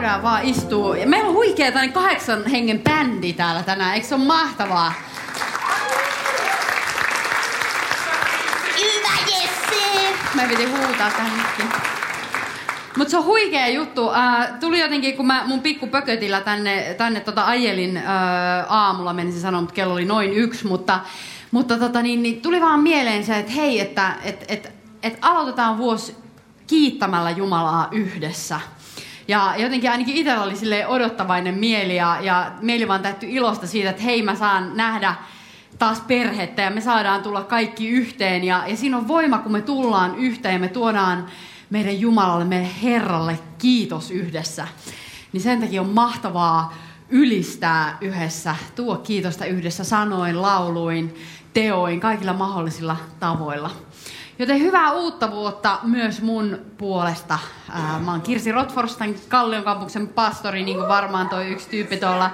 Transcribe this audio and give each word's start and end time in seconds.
Käydään 0.00 0.22
vaan 0.22 0.44
istuu. 0.44 0.94
Meillä 1.06 1.28
on 1.28 1.34
huikea 1.34 1.72
tänne 1.72 1.92
kahdeksan 1.92 2.46
hengen 2.46 2.80
bändi 2.80 3.32
täällä 3.32 3.62
tänään. 3.62 3.94
Eikö 3.94 4.06
se 4.06 4.14
ole 4.14 4.24
mahtavaa? 4.24 4.92
Hyvä 8.76 9.14
Jesse! 9.26 10.14
Mä 10.34 10.42
piti 10.42 10.64
huutaa 10.64 11.10
tähän 11.10 11.38
nytkin. 11.38 11.66
Mutta 12.96 13.10
se 13.10 13.16
on 13.16 13.24
huikea 13.24 13.68
juttu. 13.68 14.10
Äh, 14.10 14.60
tuli 14.60 14.80
jotenkin, 14.80 15.16
kun 15.16 15.26
mä 15.26 15.42
mun 15.46 15.60
pikku 15.60 15.86
pökötillä 15.86 16.40
tänne, 16.40 16.94
tänne 16.98 17.20
tota 17.20 17.44
ajelin 17.44 17.96
äh, 17.96 18.04
aamulla, 18.68 19.12
menisin 19.12 19.40
sanoa, 19.40 19.60
mutta 19.60 19.74
kello 19.74 19.94
oli 19.94 20.04
noin 20.04 20.32
yksi, 20.32 20.66
mutta, 20.66 21.00
mutta 21.50 21.78
tota, 21.78 22.02
niin, 22.02 22.22
niin, 22.22 22.42
tuli 22.42 22.60
vaan 22.60 22.80
mieleen 22.80 23.24
se, 23.24 23.38
että 23.38 23.52
hei, 23.52 23.80
että 23.80 24.14
et, 24.24 24.44
et, 24.48 24.72
et 25.02 25.18
aloitetaan 25.22 25.78
vuosi 25.78 26.16
kiittämällä 26.66 27.30
Jumalaa 27.30 27.88
yhdessä. 27.92 28.60
Ja 29.28 29.54
jotenkin 29.56 29.90
ainakin 29.90 30.16
itsellä 30.16 30.42
oli 30.42 30.56
sille 30.56 30.86
odottavainen 30.86 31.54
mieli 31.54 31.96
ja, 31.96 32.18
ja 32.20 32.52
mieli 32.60 32.88
vaan 32.88 33.02
täytty 33.02 33.26
ilosta 33.28 33.66
siitä, 33.66 33.90
että 33.90 34.02
hei 34.02 34.22
mä 34.22 34.34
saan 34.34 34.76
nähdä 34.76 35.14
taas 35.78 36.00
perhettä 36.00 36.62
ja 36.62 36.70
me 36.70 36.80
saadaan 36.80 37.22
tulla 37.22 37.44
kaikki 37.44 37.88
yhteen. 37.88 38.44
Ja, 38.44 38.64
ja 38.66 38.76
siinä 38.76 38.96
on 38.96 39.08
voima, 39.08 39.38
kun 39.38 39.52
me 39.52 39.60
tullaan 39.60 40.16
yhteen 40.16 40.52
ja 40.52 40.58
me 40.58 40.68
tuodaan 40.68 41.26
meidän 41.70 42.00
Jumalalle, 42.00 42.44
meidän 42.44 42.70
Herralle 42.82 43.38
kiitos 43.58 44.10
yhdessä. 44.10 44.68
Niin 45.32 45.40
sen 45.40 45.60
takia 45.60 45.80
on 45.80 45.88
mahtavaa 45.88 46.74
ylistää 47.08 47.98
yhdessä, 48.00 48.56
tuo 48.76 48.96
kiitosta 48.96 49.44
yhdessä 49.44 49.84
sanoin, 49.84 50.42
lauluin, 50.42 51.14
teoin, 51.52 52.00
kaikilla 52.00 52.32
mahdollisilla 52.32 52.96
tavoilla. 53.20 53.70
Joten 54.38 54.60
hyvää 54.60 54.92
uutta 54.92 55.30
vuotta 55.30 55.78
myös 55.82 56.22
mun 56.22 56.58
puolesta. 56.78 57.38
Ää, 57.70 57.98
mä 57.98 58.10
oon 58.10 58.20
Kirsi 58.20 58.52
Rotforstan 58.52 59.14
Kallion 59.28 59.64
kampuksen 59.64 60.08
pastori, 60.08 60.62
niin 60.62 60.76
kuin 60.76 60.88
varmaan 60.88 61.28
toi 61.28 61.48
yksi 61.48 61.68
tyyppi 61.68 61.96
tuolla 61.96 62.30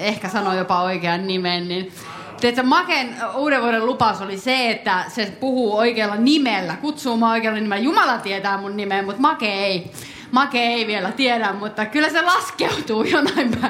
ehkä 0.00 0.28
sanoi 0.28 0.58
jopa 0.58 0.82
oikean 0.82 1.26
nimen. 1.26 1.68
Niin 1.68 1.92
Tiedätkö, 2.40 2.62
Maken 2.62 3.16
uuden 3.34 3.62
vuoden 3.62 3.86
lupaus 3.86 4.20
oli 4.20 4.38
se, 4.38 4.70
että 4.70 5.04
se 5.08 5.36
puhuu 5.40 5.76
oikealla 5.76 6.16
nimellä, 6.16 6.76
kutsuu 6.76 7.16
mua 7.16 7.30
oikealla 7.30 7.60
nimellä. 7.60 7.84
Jumala 7.84 8.18
tietää 8.18 8.58
mun 8.58 8.76
nimen, 8.76 9.04
mutta 9.04 9.20
Make 9.20 9.52
ei. 9.52 9.92
Make 10.30 10.58
ei 10.58 10.86
vielä 10.86 11.12
tiedä, 11.12 11.52
mutta 11.52 11.86
kyllä 11.86 12.08
se 12.08 12.22
laskeutuu 12.22 13.02
jonain 13.14 13.60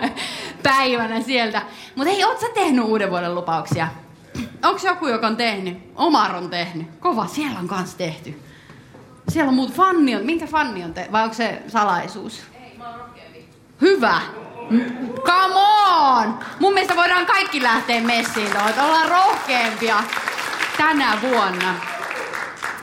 päivänä 0.62 1.20
sieltä. 1.20 1.62
Mutta 1.94 2.10
hei, 2.12 2.24
oot 2.24 2.40
sä 2.40 2.46
tehnyt 2.54 2.84
uuden 2.84 3.10
vuoden 3.10 3.34
lupauksia? 3.34 3.88
Onko 4.64 4.80
joku, 4.84 5.06
joka 5.06 5.26
on 5.26 5.36
tehnyt? 5.36 5.78
Omar 5.96 6.34
on 6.34 6.50
tehnyt. 6.50 6.86
Kova, 7.00 7.26
siellä 7.26 7.58
on 7.58 7.68
kans 7.68 7.94
tehty. 7.94 8.42
Siellä 9.28 9.48
on 9.48 9.54
muut 9.54 9.72
fanni 9.72 10.16
on. 10.16 10.26
Minkä 10.26 10.46
fanni 10.46 10.84
on 10.84 10.94
tehnyt? 10.94 11.12
Vai 11.12 11.22
onko 11.22 11.34
se 11.34 11.62
salaisuus? 11.68 12.42
Ei, 12.64 12.78
mä 12.78 12.88
oon 12.88 12.98
rohkeampi. 12.98 13.48
Hyvä. 13.80 14.20
Come 15.22 15.54
on! 15.54 16.38
Mun 16.60 16.74
mielestä 16.74 16.96
voidaan 16.96 17.26
kaikki 17.26 17.62
lähteä 17.62 18.00
messiin 18.00 18.50
tuohon, 18.50 18.70
että 18.70 18.84
ollaan 18.84 19.08
rohkeampia 19.08 20.02
tänä 20.76 21.18
vuonna. 21.22 21.74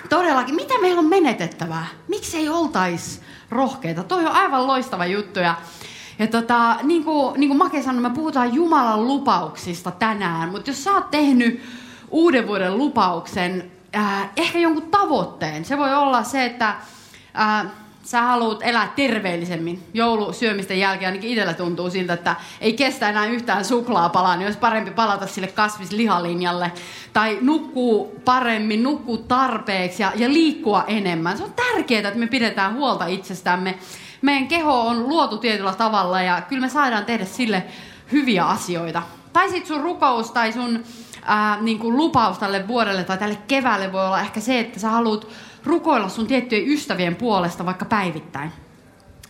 Todellakin, 0.09 0.55
mitä 0.55 0.73
meillä 0.81 0.99
on 0.99 1.09
menetettävää? 1.09 1.85
Miksi 2.07 2.37
ei 2.37 2.49
oltais 2.49 3.21
rohkeita? 3.49 4.03
Toi 4.03 4.25
on 4.25 4.31
aivan 4.31 4.67
loistava 4.67 5.05
juttu. 5.05 5.39
Ja, 5.39 5.55
ja 6.19 6.27
tota, 6.27 6.77
niin 6.83 7.03
kuin, 7.03 7.39
niin 7.39 7.47
kuin 7.47 7.57
Make 7.57 7.81
sanoi, 7.81 8.01
me 8.01 8.09
puhutaan 8.09 8.53
Jumalan 8.53 9.07
lupauksista 9.07 9.91
tänään. 9.91 10.49
Mutta 10.49 10.69
jos 10.69 10.83
sä 10.83 10.93
oot 10.93 11.11
tehnyt 11.11 11.63
uuden 12.09 12.47
vuoden 12.47 12.77
lupauksen, 12.77 13.71
äh, 13.95 14.29
ehkä 14.35 14.59
jonkun 14.59 14.91
tavoitteen. 14.91 15.65
Se 15.65 15.77
voi 15.77 15.95
olla 15.95 16.23
se, 16.23 16.45
että... 16.45 16.75
Äh, 17.39 17.71
sä 18.05 18.21
haluat 18.21 18.59
elää 18.63 18.93
terveellisemmin 18.95 19.83
joulusyömisten 19.93 20.79
jälkeen, 20.79 21.11
ainakin 21.11 21.29
itsellä 21.29 21.53
tuntuu 21.53 21.89
siltä, 21.89 22.13
että 22.13 22.35
ei 22.61 22.73
kestä 22.73 23.09
enää 23.09 23.25
yhtään 23.25 23.65
suklaapalaa, 23.65 24.35
niin 24.35 24.45
olisi 24.45 24.59
parempi 24.59 24.91
palata 24.91 25.27
sille 25.27 25.47
kasvislihalinjalle. 25.47 26.71
Tai 27.13 27.37
nukkuu 27.41 28.21
paremmin, 28.25 28.83
nukkuu 28.83 29.17
tarpeeksi 29.17 30.03
ja, 30.03 30.11
ja 30.15 30.29
liikkua 30.29 30.83
enemmän. 30.87 31.37
Se 31.37 31.43
on 31.43 31.53
tärkeää, 31.53 32.07
että 32.07 32.19
me 32.19 32.27
pidetään 32.27 32.73
huolta 32.73 33.05
itsestämme. 33.05 33.77
Meidän 34.25 34.47
keho 34.47 34.87
on 34.87 35.09
luotu 35.09 35.37
tietyllä 35.37 35.73
tavalla 35.73 36.21
ja 36.21 36.41
kyllä 36.41 36.61
me 36.61 36.69
saadaan 36.69 37.05
tehdä 37.05 37.25
sille 37.25 37.63
hyviä 38.11 38.45
asioita. 38.45 39.01
Tai 39.33 39.49
sitten 39.49 39.67
sun 39.67 39.81
rukous 39.81 40.31
tai 40.31 40.53
sun 40.53 40.83
ää, 41.25 41.61
niin 41.61 41.79
kuin 41.79 41.97
lupaus 41.97 42.37
tälle 42.37 42.67
vuodelle 42.67 43.03
tai 43.03 43.17
tälle 43.17 43.37
keväälle 43.47 43.91
voi 43.91 44.05
olla 44.05 44.19
ehkä 44.19 44.39
se, 44.39 44.59
että 44.59 44.79
sä 44.79 44.89
haluat 44.89 45.27
rukoilla 45.63 46.09
sun 46.09 46.27
tiettyjen 46.27 46.67
ystävien 46.67 47.15
puolesta 47.15 47.65
vaikka 47.65 47.85
päivittäin. 47.85 48.51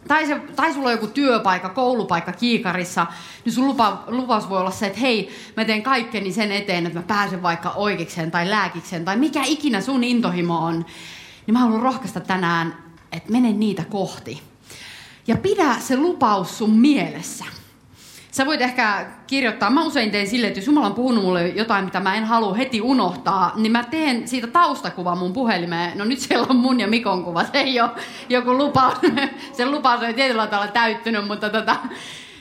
Tai, 0.07 0.27
se, 0.27 0.39
tai 0.55 0.73
sulla 0.73 0.87
on 0.87 0.93
joku 0.93 1.07
työpaikka, 1.07 1.69
koulupaikka 1.69 2.31
kiikarissa, 2.31 3.07
niin 3.45 3.53
sun 3.53 3.67
lupa, 3.67 4.03
lupaus 4.07 4.49
voi 4.49 4.59
olla 4.59 4.71
se, 4.71 4.87
että 4.87 4.99
hei, 4.99 5.29
mä 5.57 5.65
teen 5.65 5.83
kaikkeni 5.83 6.31
sen 6.31 6.51
eteen, 6.51 6.85
että 6.85 6.99
mä 6.99 7.05
pääsen 7.07 7.41
vaikka 7.41 7.69
oikeikseen 7.69 8.31
tai 8.31 8.49
lääkikseen, 8.49 9.05
tai 9.05 9.17
mikä 9.17 9.41
ikinä 9.45 9.81
sun 9.81 10.03
intohimo 10.03 10.57
on. 10.57 10.85
Niin 11.45 11.53
mä 11.53 11.59
haluan 11.59 11.81
rohkaista 11.81 12.19
tänään, 12.19 12.77
että 13.11 13.31
mene 13.31 13.51
niitä 13.51 13.83
kohti. 13.89 14.54
Ja 15.27 15.37
pidä 15.37 15.75
se 15.79 15.97
lupaus 15.97 16.57
sun 16.57 16.79
mielessä. 16.79 17.45
Sä 18.31 18.45
voit 18.45 18.61
ehkä 18.61 19.05
kirjoittaa, 19.27 19.69
mä 19.69 19.83
usein 19.83 20.11
teen 20.11 20.27
silleen, 20.27 20.47
että 20.47 20.59
jos 20.59 20.67
Jumala 20.67 20.87
on 20.87 20.93
puhunut 20.93 21.23
mulle 21.23 21.47
jotain, 21.47 21.85
mitä 21.85 21.99
mä 21.99 22.15
en 22.15 22.25
halua 22.25 22.53
heti 22.53 22.81
unohtaa, 22.81 23.53
niin 23.55 23.71
mä 23.71 23.83
teen 23.83 24.27
siitä 24.27 24.47
taustakuva 24.47 25.15
mun 25.15 25.33
puhelimeen. 25.33 25.97
No 25.97 26.05
nyt 26.05 26.19
siellä 26.19 26.47
on 26.49 26.55
mun 26.55 26.79
ja 26.79 26.87
Mikon 26.87 27.23
kuva, 27.23 27.43
se 27.43 27.49
ei 27.53 27.81
ole 27.81 27.89
joku 28.29 28.57
lupaus. 28.57 28.93
Se 29.57 29.65
lupaus 29.65 30.01
on 30.01 30.13
tietyllä 30.13 30.47
tavalla 30.47 30.71
täyttynyt, 30.71 31.27
mutta 31.27 31.49
tota, 31.49 31.75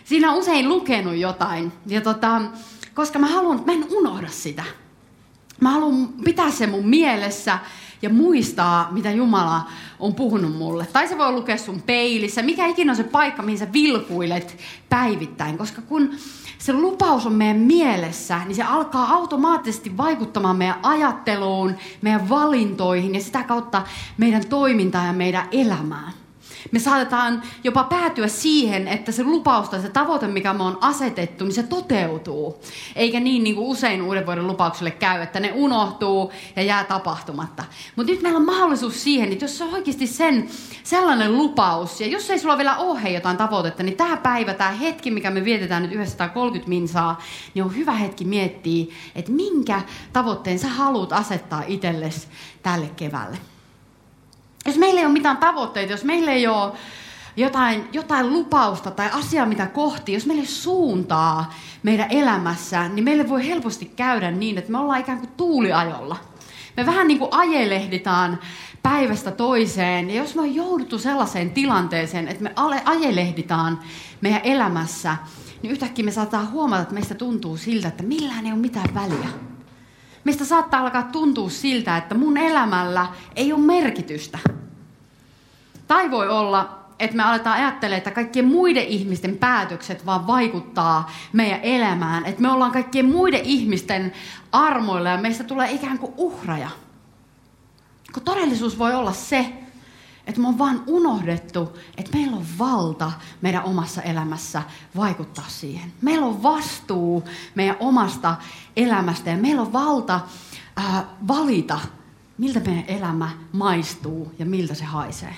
siinä 0.04 0.32
on 0.32 0.38
usein 0.38 0.68
lukenut 0.68 1.16
jotain. 1.16 1.72
Ja 1.86 2.00
tota, 2.00 2.40
koska 2.94 3.18
mä 3.18 3.26
haluan, 3.26 3.62
mä 3.66 3.72
en 3.72 3.86
unohda 3.90 4.28
sitä. 4.28 4.64
Mä 5.60 5.70
haluan 5.70 6.08
pitää 6.24 6.50
sen 6.50 6.70
mun 6.70 6.88
mielessä 6.88 7.58
ja 8.04 8.10
muistaa, 8.10 8.88
mitä 8.90 9.10
Jumala 9.10 9.62
on 9.98 10.14
puhunut 10.14 10.56
mulle. 10.56 10.86
Tai 10.86 11.08
se 11.08 11.18
voi 11.18 11.32
lukea 11.32 11.56
sun 11.56 11.82
peilissä, 11.82 12.42
mikä 12.42 12.66
ikinä 12.66 12.92
on 12.92 12.96
se 12.96 13.04
paikka, 13.04 13.42
mihin 13.42 13.58
sä 13.58 13.72
vilkuilet 13.72 14.58
päivittäin. 14.88 15.58
Koska 15.58 15.82
kun 15.82 16.10
se 16.58 16.72
lupaus 16.72 17.26
on 17.26 17.32
meidän 17.32 17.56
mielessä, 17.56 18.40
niin 18.44 18.56
se 18.56 18.62
alkaa 18.62 19.10
automaattisesti 19.14 19.96
vaikuttamaan 19.96 20.56
meidän 20.56 20.80
ajatteluun, 20.82 21.74
meidän 22.02 22.28
valintoihin 22.28 23.14
ja 23.14 23.20
sitä 23.20 23.42
kautta 23.42 23.82
meidän 24.18 24.46
toimintaan 24.46 25.06
ja 25.06 25.12
meidän 25.12 25.48
elämään. 25.52 26.23
Me 26.70 26.78
saatetaan 26.78 27.42
jopa 27.64 27.84
päätyä 27.84 28.28
siihen, 28.28 28.88
että 28.88 29.12
se 29.12 29.24
lupaus 29.24 29.68
tai 29.68 29.80
se 29.80 29.88
tavoite, 29.88 30.26
mikä 30.28 30.54
me 30.54 30.62
on 30.62 30.78
asetettu, 30.80 31.44
niin 31.44 31.54
se 31.54 31.62
toteutuu. 31.62 32.60
Eikä 32.96 33.20
niin, 33.20 33.44
niin 33.44 33.54
kuin 33.56 33.66
usein 33.66 34.02
uuden 34.02 34.26
vuoden 34.26 34.46
lupaukselle 34.46 34.90
käy, 34.90 35.22
että 35.22 35.40
ne 35.40 35.52
unohtuu 35.54 36.32
ja 36.56 36.62
jää 36.62 36.84
tapahtumatta. 36.84 37.64
Mutta 37.96 38.12
nyt 38.12 38.22
meillä 38.22 38.36
on 38.36 38.46
mahdollisuus 38.46 39.02
siihen, 39.02 39.32
että 39.32 39.44
jos 39.44 39.58
se 39.58 39.64
on 39.64 39.74
oikeasti 39.74 40.06
sen, 40.06 40.48
sellainen 40.82 41.36
lupaus, 41.36 42.00
ja 42.00 42.06
jos 42.06 42.30
ei 42.30 42.38
sulla 42.38 42.58
vielä 42.58 42.76
ole 42.76 43.10
jotain 43.10 43.36
tavoitetta, 43.36 43.82
niin 43.82 43.96
tämä 43.96 44.16
päivä, 44.16 44.54
tämä 44.54 44.70
hetki, 44.70 45.10
mikä 45.10 45.30
me 45.30 45.44
vietetään 45.44 45.82
nyt 45.82 45.92
930 45.92 46.68
minsaa, 46.68 47.22
niin 47.54 47.64
on 47.64 47.76
hyvä 47.76 47.92
hetki 47.92 48.24
miettiä, 48.24 48.86
että 49.14 49.32
minkä 49.32 49.82
tavoitteen 50.12 50.58
sä 50.58 50.68
haluat 50.68 51.12
asettaa 51.12 51.62
itsellesi 51.66 52.28
tälle 52.62 52.90
keväälle 52.96 53.38
jos 54.66 54.76
meillä 54.76 55.00
ei 55.00 55.06
ole 55.06 55.12
mitään 55.12 55.36
tavoitteita, 55.36 55.92
jos 55.92 56.04
meillä 56.04 56.32
ei 56.32 56.46
ole 56.46 56.72
jotain, 57.36 57.88
jotain 57.92 58.32
lupausta 58.32 58.90
tai 58.90 59.10
asiaa, 59.12 59.46
mitä 59.46 59.66
kohti, 59.66 60.12
jos 60.12 60.26
meillä 60.26 60.42
ei 60.42 60.46
suuntaa 60.46 61.54
meidän 61.82 62.10
elämässä, 62.10 62.88
niin 62.88 63.04
meille 63.04 63.28
voi 63.28 63.46
helposti 63.46 63.84
käydä 63.96 64.30
niin, 64.30 64.58
että 64.58 64.72
me 64.72 64.78
ollaan 64.78 65.00
ikään 65.00 65.18
kuin 65.18 65.30
tuuliajolla. 65.36 66.16
Me 66.76 66.86
vähän 66.86 67.08
niin 67.08 67.18
kuin 67.18 67.34
ajelehditaan 67.34 68.38
päivästä 68.82 69.30
toiseen. 69.30 70.10
Ja 70.10 70.16
jos 70.16 70.34
me 70.34 70.40
on 70.40 70.54
jouduttu 70.54 70.98
sellaiseen 70.98 71.50
tilanteeseen, 71.50 72.28
että 72.28 72.42
me 72.42 72.52
ajelehditaan 72.84 73.80
meidän 74.20 74.40
elämässä, 74.44 75.16
niin 75.62 75.70
yhtäkkiä 75.70 76.04
me 76.04 76.10
saattaa 76.10 76.44
huomata, 76.44 76.82
että 76.82 76.94
meistä 76.94 77.14
tuntuu 77.14 77.56
siltä, 77.56 77.88
että 77.88 78.02
millään 78.02 78.46
ei 78.46 78.52
ole 78.52 78.60
mitään 78.60 78.94
väliä. 78.94 79.28
Meistä 80.24 80.44
saattaa 80.44 80.80
alkaa 80.80 81.02
tuntua 81.02 81.50
siltä, 81.50 81.96
että 81.96 82.14
mun 82.14 82.36
elämällä 82.36 83.06
ei 83.36 83.52
ole 83.52 83.60
merkitystä. 83.60 84.38
Tai 85.86 86.10
voi 86.10 86.28
olla, 86.28 86.78
että 86.98 87.16
me 87.16 87.22
aletaan 87.22 87.56
ajattelemaan, 87.58 87.98
että 87.98 88.10
kaikkien 88.10 88.44
muiden 88.44 88.84
ihmisten 88.84 89.36
päätökset 89.36 90.06
vaan 90.06 90.26
vaikuttaa 90.26 91.10
meidän 91.32 91.60
elämään. 91.62 92.26
Että 92.26 92.42
me 92.42 92.50
ollaan 92.50 92.72
kaikkien 92.72 93.06
muiden 93.06 93.44
ihmisten 93.44 94.12
armoilla 94.52 95.08
ja 95.08 95.18
meistä 95.18 95.44
tulee 95.44 95.70
ikään 95.72 95.98
kuin 95.98 96.12
uhraja. 96.16 96.70
Kun 98.14 98.22
todellisuus 98.22 98.78
voi 98.78 98.94
olla 98.94 99.12
se, 99.12 99.63
että 100.26 100.40
me 100.40 100.48
on 100.48 100.58
vaan 100.58 100.82
unohdettu, 100.86 101.78
että 101.96 102.16
meillä 102.16 102.36
on 102.36 102.46
valta 102.58 103.12
meidän 103.42 103.64
omassa 103.64 104.02
elämässä 104.02 104.62
vaikuttaa 104.96 105.44
siihen. 105.48 105.92
Meillä 106.02 106.26
on 106.26 106.42
vastuu 106.42 107.24
meidän 107.54 107.76
omasta 107.80 108.36
elämästä 108.76 109.30
ja 109.30 109.36
meillä 109.36 109.62
on 109.62 109.72
valta 109.72 110.20
ää, 110.76 111.04
valita, 111.28 111.80
miltä 112.38 112.60
meidän 112.60 112.84
elämä 112.88 113.30
maistuu 113.52 114.34
ja 114.38 114.46
miltä 114.46 114.74
se 114.74 114.84
haisee. 114.84 115.36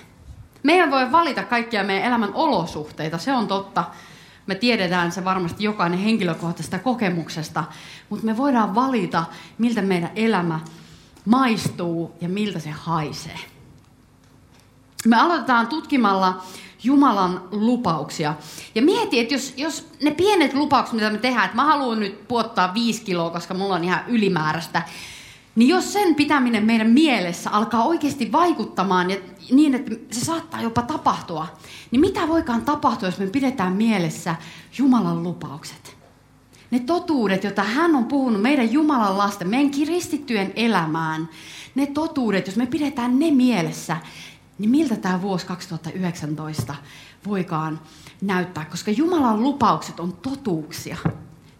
Meidän 0.62 0.90
voi 0.90 1.12
valita 1.12 1.44
kaikkia 1.44 1.84
meidän 1.84 2.04
elämän 2.04 2.34
olosuhteita, 2.34 3.18
se 3.18 3.32
on 3.32 3.48
totta. 3.48 3.84
Me 4.46 4.54
tiedetään 4.54 5.12
se 5.12 5.24
varmasti 5.24 5.64
jokainen 5.64 5.98
henkilökohtaisesta 5.98 6.78
kokemuksesta, 6.78 7.64
mutta 8.08 8.26
me 8.26 8.36
voidaan 8.36 8.74
valita, 8.74 9.24
miltä 9.58 9.82
meidän 9.82 10.10
elämä 10.14 10.60
maistuu 11.24 12.12
ja 12.20 12.28
miltä 12.28 12.58
se 12.58 12.70
haisee. 12.70 13.38
Me 15.06 15.16
aloitetaan 15.16 15.66
tutkimalla 15.66 16.42
Jumalan 16.82 17.48
lupauksia. 17.50 18.34
Ja 18.74 18.82
mieti, 18.82 19.20
että 19.20 19.34
jos, 19.34 19.54
jos 19.56 19.88
ne 20.02 20.10
pienet 20.10 20.54
lupaukset, 20.54 20.94
mitä 20.94 21.10
me 21.10 21.18
tehdään, 21.18 21.44
että 21.44 21.56
mä 21.56 21.64
haluan 21.64 22.00
nyt 22.00 22.28
puottaa 22.28 22.74
viisi 22.74 23.02
kiloa, 23.02 23.30
koska 23.30 23.54
mulla 23.54 23.74
on 23.74 23.84
ihan 23.84 24.00
ylimääräistä, 24.08 24.82
niin 25.56 25.68
jos 25.68 25.92
sen 25.92 26.14
pitäminen 26.14 26.64
meidän 26.64 26.90
mielessä 26.90 27.50
alkaa 27.50 27.84
oikeasti 27.84 28.32
vaikuttamaan 28.32 29.10
ja 29.10 29.16
niin, 29.50 29.74
että 29.74 29.94
se 30.10 30.24
saattaa 30.24 30.62
jopa 30.62 30.82
tapahtua, 30.82 31.46
niin 31.90 32.00
mitä 32.00 32.28
voikaan 32.28 32.62
tapahtua, 32.62 33.08
jos 33.08 33.18
me 33.18 33.26
pidetään 33.26 33.72
mielessä 33.72 34.34
Jumalan 34.78 35.22
lupaukset? 35.22 35.96
Ne 36.70 36.78
totuudet, 36.78 37.44
joita 37.44 37.62
hän 37.62 37.96
on 37.96 38.04
puhunut 38.04 38.42
meidän 38.42 38.72
Jumalan 38.72 39.18
lasten, 39.18 39.48
meidän 39.48 39.70
kristittyjen 39.70 40.52
elämään, 40.56 41.28
ne 41.74 41.86
totuudet, 41.86 42.46
jos 42.46 42.56
me 42.56 42.66
pidetään 42.66 43.18
ne 43.18 43.30
mielessä, 43.30 43.96
niin 44.58 44.70
miltä 44.70 44.96
tämä 44.96 45.22
vuosi 45.22 45.46
2019 45.46 46.74
voikaan 47.26 47.80
näyttää? 48.20 48.64
Koska 48.64 48.90
Jumalan 48.90 49.42
lupaukset 49.42 50.00
on 50.00 50.12
totuuksia. 50.12 50.96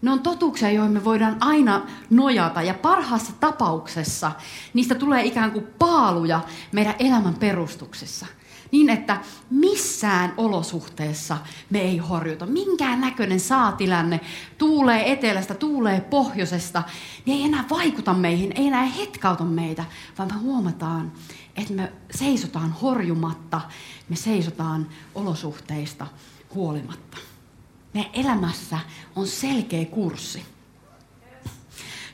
Ne 0.01 0.11
on 0.11 0.19
totuuksia, 0.19 0.71
joihin 0.71 0.93
me 0.93 1.03
voidaan 1.03 1.37
aina 1.39 1.85
nojata. 2.09 2.61
Ja 2.61 2.73
parhaassa 2.73 3.33
tapauksessa 3.39 4.31
niistä 4.73 4.95
tulee 4.95 5.25
ikään 5.25 5.51
kuin 5.51 5.67
paaluja 5.79 6.41
meidän 6.71 6.95
elämän 6.99 7.33
perustuksessa. 7.33 8.25
Niin, 8.71 8.89
että 8.89 9.21
missään 9.49 10.33
olosuhteessa 10.37 11.37
me 11.69 11.81
ei 11.81 11.97
horjuta. 11.97 12.45
Minkään 12.45 13.01
näköinen 13.01 13.39
saatilanne 13.39 14.19
tuulee 14.57 15.11
etelästä, 15.11 15.53
tuulee 15.55 16.01
pohjoisesta, 16.01 16.83
niin 17.25 17.37
ei 17.37 17.43
enää 17.43 17.65
vaikuta 17.69 18.13
meihin, 18.13 18.51
ei 18.55 18.67
enää 18.67 18.85
hetkauta 18.85 19.43
meitä, 19.43 19.85
vaan 20.17 20.33
me 20.33 20.39
huomataan, 20.39 21.11
että 21.55 21.73
me 21.73 21.91
seisotaan 22.11 22.71
horjumatta, 22.71 23.61
me 24.09 24.15
seisotaan 24.15 24.87
olosuhteista 25.15 26.07
huolimatta. 26.55 27.17
Meidän 27.93 28.11
elämässä 28.13 28.79
on 29.15 29.27
selkeä 29.27 29.85
kurssi. 29.85 30.45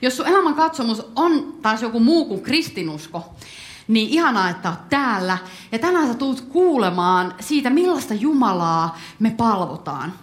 Jos 0.02 0.18
sun 0.18 0.28
elämän 0.28 0.56
katsomus 0.56 1.06
on 1.16 1.54
taas 1.62 1.82
joku 1.82 2.00
muu 2.00 2.26
kuin 2.26 2.42
kristinusko, 2.42 3.36
niin 3.88 4.09
ihanaa, 4.09 4.50
että 4.50 4.69
olet 4.69 4.89
täällä. 4.89 5.38
Ja 5.71 5.80
tänään 5.80 6.07
sä 6.07 6.13
tulet 6.13 6.41
kuulemaan 6.41 7.35
siitä, 7.39 7.69
millaista 7.69 8.13
Jumalaa 8.13 8.97
me 9.19 9.31
palvotaan. 9.31 10.13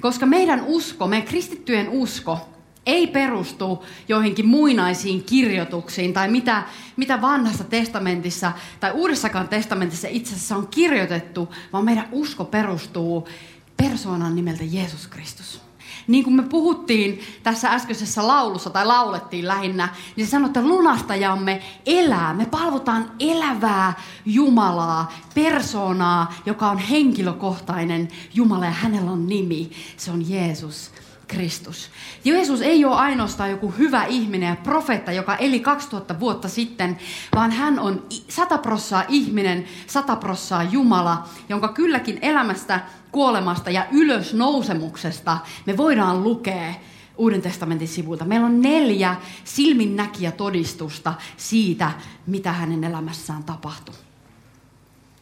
Koska 0.00 0.26
meidän 0.26 0.64
usko, 0.66 1.06
meidän 1.06 1.28
kristittyjen 1.28 1.88
usko, 1.88 2.38
ei 2.86 3.06
perustu 3.06 3.84
joihinkin 4.08 4.46
muinaisiin 4.46 5.24
kirjoituksiin 5.24 6.12
tai 6.12 6.28
mitä, 6.28 6.62
mitä 6.96 7.20
vanhassa 7.20 7.64
testamentissa 7.64 8.52
tai 8.80 8.90
uudessakaan 8.92 9.48
testamentissa 9.48 10.08
itse 10.10 10.34
asiassa 10.34 10.56
on 10.56 10.66
kirjoitettu, 10.66 11.54
vaan 11.72 11.84
meidän 11.84 12.08
usko 12.12 12.44
perustuu 12.44 13.28
persoonan 13.76 14.36
nimeltä 14.36 14.64
Jeesus 14.64 15.06
Kristus. 15.06 15.69
Niin 16.06 16.24
kuin 16.24 16.36
me 16.36 16.42
puhuttiin 16.42 17.20
tässä 17.42 17.70
äskeisessä 17.70 18.26
laulussa 18.26 18.70
tai 18.70 18.86
laulettiin 18.86 19.48
lähinnä, 19.48 19.88
niin 20.16 20.26
se 20.26 20.30
sanoi, 20.30 20.46
että 20.46 20.62
lunastajamme 20.62 21.62
elää. 21.86 22.34
Me 22.34 22.46
palvotaan 22.46 23.10
elävää 23.18 23.92
Jumalaa, 24.24 25.12
persoonaa, 25.34 26.34
joka 26.46 26.70
on 26.70 26.78
henkilökohtainen 26.78 28.08
Jumala 28.34 28.64
ja 28.64 28.70
hänellä 28.70 29.10
on 29.10 29.26
nimi. 29.26 29.70
Se 29.96 30.10
on 30.10 30.30
Jeesus 30.30 30.90
Kristus. 31.30 31.90
Jeesus 32.24 32.60
ei 32.60 32.84
ole 32.84 32.94
ainoastaan 32.94 33.50
joku 33.50 33.74
hyvä 33.78 34.04
ihminen 34.04 34.48
ja 34.48 34.56
profeetta, 34.56 35.12
joka 35.12 35.36
eli 35.36 35.60
2000 35.60 36.20
vuotta 36.20 36.48
sitten, 36.48 36.98
vaan 37.34 37.50
hän 37.50 37.78
on 37.78 38.06
sata 38.28 38.58
prossaa 38.58 39.04
ihminen, 39.08 39.64
sata 39.86 40.16
prossaa 40.16 40.62
Jumala, 40.62 41.28
jonka 41.48 41.68
kylläkin 41.68 42.18
elämästä, 42.22 42.80
kuolemasta 43.12 43.70
ja 43.70 43.86
ylösnousemuksesta 43.92 45.38
me 45.66 45.76
voidaan 45.76 46.24
lukea 46.24 46.74
Uuden 47.16 47.42
testamentin 47.42 47.88
sivuilta. 47.88 48.24
Meillä 48.24 48.46
on 48.46 48.62
neljä 48.62 49.16
silminnäkijä 49.44 50.32
todistusta 50.32 51.14
siitä, 51.36 51.90
mitä 52.26 52.52
hänen 52.52 52.84
elämässään 52.84 53.44
tapahtui 53.44 53.94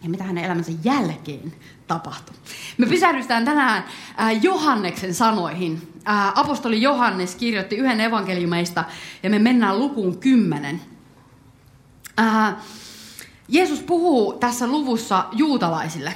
ja 0.03 0.09
mitä 0.09 0.25
hänen 0.25 0.45
elämänsä 0.45 0.73
jälkeen 0.85 1.53
tapahtui. 1.89 2.37
Me 2.79 2.87
pysähdytään 2.87 3.45
tänään 3.45 3.85
äh, 4.21 4.45
Johanneksen 4.45 5.15
sanoihin. 5.15 5.93
Äh, 6.09 6.39
apostoli 6.39 6.83
Johannes 6.83 7.35
kirjoitti 7.35 7.77
yhden 7.77 8.01
evankeliumeista 8.01 8.85
ja 9.23 9.31
me 9.31 9.39
mennään 9.39 9.79
lukuun 9.79 10.19
kymmenen. 10.19 10.81
Äh, 12.21 12.55
Jeesus 13.49 13.81
puhuu 13.81 14.33
tässä 14.33 14.67
luvussa 14.67 15.25
juutalaisille. 15.33 16.15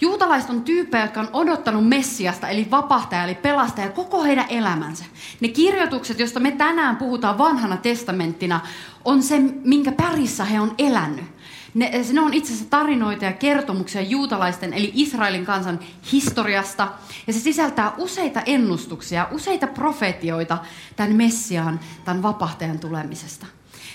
Juutalaiset 0.00 0.50
on 0.50 0.62
tyyppejä, 0.62 1.04
jotka 1.04 1.20
on 1.20 1.28
odottanut 1.32 1.88
Messiasta, 1.88 2.48
eli 2.48 2.70
vapahtaja, 2.70 3.24
eli 3.24 3.34
pelastaja, 3.34 3.90
koko 3.90 4.22
heidän 4.22 4.46
elämänsä. 4.48 5.04
Ne 5.40 5.48
kirjoitukset, 5.48 6.18
joista 6.18 6.40
me 6.40 6.50
tänään 6.50 6.96
puhutaan 6.96 7.38
vanhana 7.38 7.76
testamenttina, 7.76 8.60
on 9.04 9.22
se, 9.22 9.38
minkä 9.64 9.92
parissa 9.92 10.44
he 10.44 10.60
on 10.60 10.74
elänyt. 10.78 11.33
Ne, 11.74 11.90
ne 12.12 12.20
on 12.20 12.34
itse 12.34 12.52
asiassa 12.52 12.70
tarinoita 12.70 13.24
ja 13.24 13.32
kertomuksia 13.32 14.00
juutalaisten 14.00 14.72
eli 14.72 14.92
Israelin 14.94 15.44
kansan 15.44 15.80
historiasta. 16.12 16.88
Ja 17.26 17.32
se 17.32 17.40
sisältää 17.40 17.92
useita 17.98 18.42
ennustuksia, 18.46 19.28
useita 19.30 19.66
profetioita 19.66 20.58
tämän 20.96 21.12
Messiaan, 21.12 21.80
tämän 22.04 22.22
vapahtajan 22.22 22.78
tulemisesta. 22.78 23.46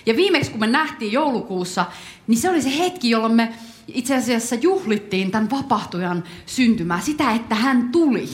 Ja 0.06 0.16
viimeksi 0.16 0.52
kun 0.52 0.60
me 0.60 0.68
nähtiin 0.68 1.12
joulukuussa, 1.12 1.86
niin 2.28 2.38
se 2.38 2.50
oli 2.50 2.62
se 2.62 2.78
hetki, 2.80 3.10
jolloin 3.10 3.34
me 3.34 3.54
itse 3.88 4.16
asiassa 4.16 4.56
juhlittiin 4.56 5.32
tämän 5.32 5.50
vapahtujan 5.50 6.24
syntymää, 6.46 7.00
sitä, 7.00 7.32
että 7.32 7.56
hän 7.56 7.90
tuli. 7.92 8.30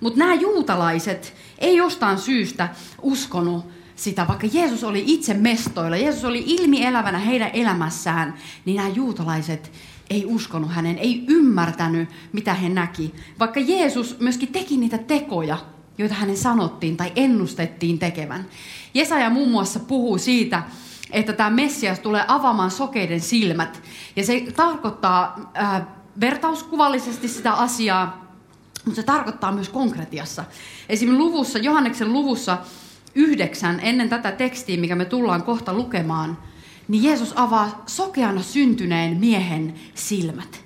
Mutta 0.00 0.18
nämä 0.18 0.34
juutalaiset 0.34 1.34
ei 1.58 1.76
jostain 1.76 2.18
syystä 2.18 2.68
uskonut 3.02 3.81
sitä, 3.96 4.28
vaikka 4.28 4.46
Jeesus 4.52 4.84
oli 4.84 5.04
itse 5.06 5.34
mestoilla, 5.34 5.96
Jeesus 5.96 6.24
oli 6.24 6.44
ilmi 6.46 6.86
elävänä 6.86 7.18
heidän 7.18 7.50
elämässään, 7.52 8.34
niin 8.64 8.76
nämä 8.76 8.88
juutalaiset 8.88 9.72
ei 10.10 10.26
uskonut 10.26 10.72
hänen, 10.72 10.98
ei 10.98 11.24
ymmärtänyt, 11.28 12.08
mitä 12.32 12.54
he 12.54 12.68
näki. 12.68 13.14
Vaikka 13.38 13.60
Jeesus 13.60 14.18
myöskin 14.20 14.52
teki 14.52 14.76
niitä 14.76 14.98
tekoja, 14.98 15.58
joita 15.98 16.14
hänen 16.14 16.36
sanottiin 16.36 16.96
tai 16.96 17.12
ennustettiin 17.16 17.98
tekevän. 17.98 18.46
Jesaja 18.94 19.30
muun 19.30 19.50
muassa 19.50 19.80
puhuu 19.80 20.18
siitä, 20.18 20.62
että 21.10 21.32
tämä 21.32 21.50
Messias 21.50 21.98
tulee 21.98 22.24
avaamaan 22.28 22.70
sokeiden 22.70 23.20
silmät. 23.20 23.82
Ja 24.16 24.24
se 24.24 24.44
tarkoittaa 24.56 25.50
äh, 25.56 25.82
vertauskuvallisesti 26.20 27.28
sitä 27.28 27.52
asiaa, 27.52 28.34
mutta 28.84 29.00
se 29.00 29.02
tarkoittaa 29.02 29.52
myös 29.52 29.68
konkretiassa. 29.68 30.44
Esimerkiksi 30.88 31.24
luvussa, 31.24 31.58
Johanneksen 31.58 32.12
luvussa 32.12 32.58
yhdeksän, 33.14 33.80
ennen 33.82 34.08
tätä 34.08 34.32
tekstiä, 34.32 34.80
mikä 34.80 34.94
me 34.94 35.04
tullaan 35.04 35.42
kohta 35.42 35.74
lukemaan, 35.74 36.38
niin 36.88 37.04
Jeesus 37.04 37.32
avaa 37.36 37.82
sokeana 37.86 38.42
syntyneen 38.42 39.16
miehen 39.16 39.74
silmät. 39.94 40.64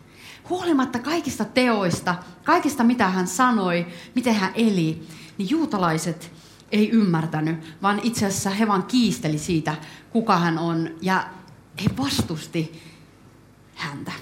Huolimatta 0.49 0.99
kaikista 0.99 1.45
teoista, 1.45 2.15
kaikista 2.45 2.85
mitä 2.85 3.09
hän 3.09 3.27
sanoi, 3.27 3.87
miten 4.15 4.35
hän 4.35 4.53
eli, 4.55 5.03
niin 5.39 5.51
juutalaiset 5.51 6.33
ei 6.73 6.91
ymmärtänyt, 6.91 7.77
vaan 7.83 8.01
itse 8.03 8.27
asiassa 8.27 8.51
he 8.51 8.69
vaan 8.69 8.83
kiisteli 8.83 9.39
siitä, 9.39 9.75
kuka 10.11 10.37
hän 10.37 10.59
on, 10.59 10.91
ja 11.03 11.25
he 11.85 11.91
vastusti 11.97 12.83
häntä. 13.75 14.13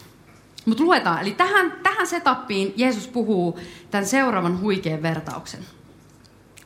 Mutta 0.67 0.83
luetaan, 0.85 1.23
eli 1.23 1.33
tähän, 1.33 1.73
tähän 1.83 2.07
setappiin 2.07 2.75
Jeesus 2.77 3.09
puhuu 3.09 3.59
tämän 3.91 4.07
seuraavan 4.07 4.61
huikean 4.61 5.03
vertauksen. 5.03 5.65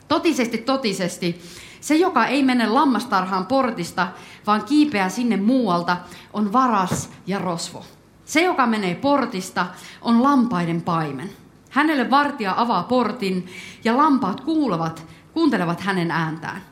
Totisesti, 0.09 0.59
totisesti, 0.59 1.43
se, 1.81 1.97
joka 1.97 2.27
ei 2.27 2.43
mene 2.43 2.67
lammastarhaan 2.67 3.47
portista, 3.47 4.09
vaan 4.47 4.65
kiipeää 4.65 5.09
sinne 5.09 5.37
muualta, 5.37 5.97
on 6.33 6.53
varas 6.53 7.11
ja 7.27 7.39
rosvo. 7.39 7.85
Se, 8.25 8.43
joka 8.43 8.67
menee 8.67 8.95
portista, 8.95 9.67
on 10.03 10.23
lampaiden 10.23 10.83
paimen. 10.83 11.31
Hänelle 11.71 12.11
vartija 12.11 12.55
avaa 12.57 12.83
portin 12.83 13.47
ja 13.85 13.97
lampaat 13.97 14.41
kuulevat, 14.41 15.07
kuuntelevat 15.33 15.81
hänen 15.81 16.11
ääntään. 16.11 16.63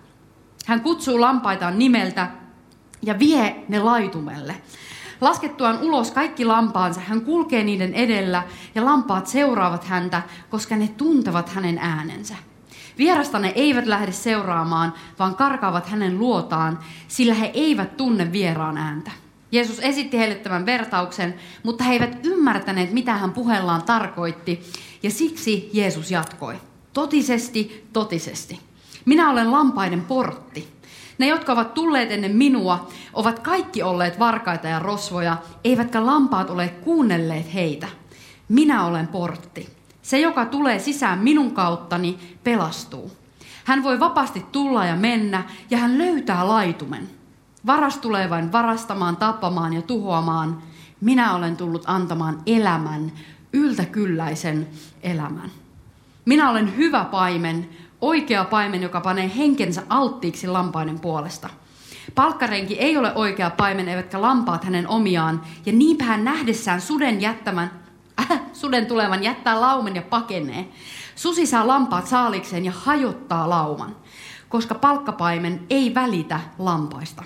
Hän 0.66 0.81
kutsuu 0.81 1.21
lampaitaan 1.21 1.78
nimeltä 1.78 2.31
ja 3.02 3.19
vie 3.19 3.64
ne 3.69 3.78
laitumelle. 3.78 4.62
Laskettuaan 5.21 5.83
ulos 5.83 6.11
kaikki 6.11 6.45
lampaansa, 6.45 7.00
hän 7.00 7.21
kulkee 7.21 7.64
niiden 7.64 7.95
edellä 7.95 8.43
ja 8.75 8.85
lampaat 8.85 9.26
seuraavat 9.26 9.85
häntä, 9.85 10.23
koska 10.50 10.76
ne 10.76 10.88
tuntevat 10.88 11.49
hänen 11.49 11.78
äänensä. 11.78 12.37
Vierasta 12.98 13.38
ne 13.38 13.52
eivät 13.54 13.86
lähde 13.86 14.12
seuraamaan, 14.12 14.94
vaan 15.18 15.34
karkaavat 15.34 15.86
hänen 15.86 16.18
luotaan, 16.18 16.78
sillä 17.08 17.34
he 17.34 17.50
eivät 17.54 17.96
tunne 17.96 18.32
vieraan 18.32 18.78
ääntä. 18.78 19.10
Jeesus 19.52 19.78
esitti 19.80 20.18
heille 20.18 20.34
tämän 20.34 20.66
vertauksen, 20.66 21.34
mutta 21.62 21.84
he 21.84 21.92
eivät 21.92 22.18
ymmärtäneet, 22.26 22.92
mitä 22.92 23.16
hän 23.16 23.32
puheellaan 23.32 23.82
tarkoitti, 23.82 24.62
ja 25.02 25.10
siksi 25.10 25.70
Jeesus 25.72 26.10
jatkoi. 26.10 26.54
Totisesti, 26.92 27.88
totisesti. 27.92 28.60
Minä 29.04 29.30
olen 29.30 29.52
lampaiden 29.52 30.00
portti. 30.00 30.68
Ne, 31.18 31.26
jotka 31.26 31.52
ovat 31.52 31.74
tulleet 31.74 32.10
ennen 32.10 32.36
minua, 32.36 32.88
ovat 33.12 33.38
kaikki 33.38 33.82
olleet 33.82 34.18
varkaita 34.18 34.68
ja 34.68 34.78
rosvoja, 34.78 35.36
eivätkä 35.64 36.06
lampaat 36.06 36.50
ole 36.50 36.68
kuunnelleet 36.68 37.54
heitä. 37.54 37.88
Minä 38.48 38.86
olen 38.86 39.08
portti. 39.08 39.75
Se, 40.06 40.20
joka 40.20 40.46
tulee 40.46 40.78
sisään 40.78 41.18
minun 41.18 41.50
kauttani, 41.50 42.18
pelastuu. 42.44 43.12
Hän 43.64 43.82
voi 43.82 44.00
vapaasti 44.00 44.46
tulla 44.52 44.84
ja 44.84 44.96
mennä, 44.96 45.44
ja 45.70 45.78
hän 45.78 45.98
löytää 45.98 46.48
laitumen. 46.48 47.08
Varas 47.66 47.98
tulee 47.98 48.30
vain 48.30 48.52
varastamaan, 48.52 49.16
tappamaan 49.16 49.72
ja 49.72 49.82
tuhoamaan. 49.82 50.62
Minä 51.00 51.34
olen 51.34 51.56
tullut 51.56 51.82
antamaan 51.86 52.42
elämän, 52.46 53.12
yltäkylläisen 53.52 54.66
elämän. 55.02 55.50
Minä 56.25 56.50
olen 56.50 56.76
hyvä 56.76 57.04
paimen, 57.04 57.68
oikea 58.00 58.44
paimen, 58.44 58.82
joka 58.82 59.00
panee 59.00 59.30
henkensä 59.36 59.82
alttiiksi 59.88 60.46
lampaiden 60.46 61.00
puolesta. 61.00 61.48
Palkkarenki 62.14 62.75
ei 62.75 62.96
ole 62.96 63.14
oikea 63.14 63.50
paimen, 63.50 63.88
eivätkä 63.88 64.22
lampaat 64.22 64.64
hänen 64.64 64.88
omiaan, 64.88 65.42
ja 65.66 65.72
niinpä 65.72 66.04
hän 66.04 66.25
nähdessään 66.25 66.80
suden 66.80 67.20
jättämän, 67.20 67.86
äh, 68.20 68.40
suden 68.52 68.87
tulevan 68.87 69.23
jättää 69.23 69.61
laumen 69.61 69.94
ja 69.96 70.02
pakenee. 70.02 70.68
Susi 71.16 71.46
saa 71.46 71.66
lampaat 71.66 72.06
saalikseen 72.06 72.64
ja 72.64 72.73
hajottaa 72.73 73.50
lauman, 73.50 73.96
koska 74.49 74.75
palkkapaimen 74.75 75.66
ei 75.70 75.94
välitä 75.94 76.40
lampaista. 76.58 77.23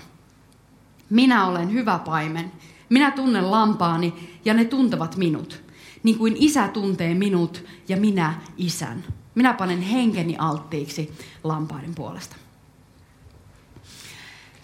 Minä 1.11 1.47
olen 1.47 1.73
hyvä 1.73 1.99
paimen. 1.99 2.53
Minä 2.89 3.11
tunnen 3.11 3.51
lampaani 3.51 4.39
ja 4.45 4.55
ne 4.55 4.65
tuntevat 4.65 5.17
minut, 5.17 5.63
niin 6.03 6.19
kuin 6.19 6.37
isä 6.39 6.69
tuntee 6.69 7.15
minut 7.15 7.65
ja 7.89 7.97
minä 7.97 8.35
isän. 8.57 9.05
Minä 9.35 9.53
panen 9.53 9.81
henkeni 9.81 10.37
alttiiksi 10.39 11.19
lampaiden 11.45 11.95
puolesta. 11.95 12.37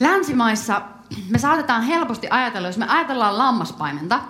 Länsimaissa 0.00 0.83
me 1.28 1.38
saatetaan 1.38 1.83
helposti 1.83 2.26
ajatella, 2.30 2.68
jos 2.68 2.78
me 2.78 2.87
ajatellaan 2.88 3.38
lammaspaimenta, 3.38 4.21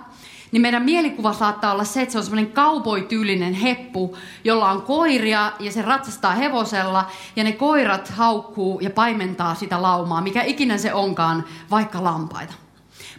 niin 0.51 0.61
meidän 0.61 0.83
mielikuva 0.83 1.33
saattaa 1.33 1.71
olla 1.71 1.83
se, 1.83 2.01
että 2.01 2.11
se 2.11 2.17
on 2.17 2.23
semmoinen 2.23 2.51
kaupoityylinen 2.51 3.53
heppu, 3.53 4.17
jolla 4.43 4.71
on 4.71 4.81
koiria 4.81 5.51
ja 5.59 5.71
se 5.71 5.81
ratsastaa 5.81 6.35
hevosella 6.35 7.07
ja 7.35 7.43
ne 7.43 7.51
koirat 7.51 8.09
haukkuu 8.09 8.79
ja 8.79 8.89
paimentaa 8.89 9.55
sitä 9.55 9.81
laumaa, 9.81 10.21
mikä 10.21 10.43
ikinä 10.43 10.77
se 10.77 10.93
onkaan, 10.93 11.45
vaikka 11.71 12.03
lampaita. 12.03 12.53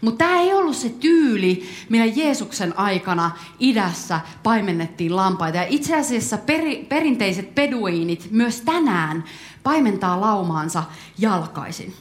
Mutta 0.01 0.25
tämä 0.25 0.41
ei 0.41 0.53
ollut 0.53 0.77
se 0.77 0.89
tyyli, 0.89 1.69
millä 1.89 2.05
Jeesuksen 2.07 2.79
aikana 2.79 3.31
idässä 3.61 4.21
paimennettiin 4.43 5.17
lampaita. 5.17 5.59
Ja 5.59 5.67
itse 5.69 5.97
asiassa 5.97 6.39
peri, 6.39 6.87
perinteiset 6.89 7.55
peduiinit 7.55 8.29
myös 8.31 8.61
tänään 8.61 9.25
paimentaa 9.63 10.21
laumaansa 10.21 10.83
jalkaisin. 11.19 11.95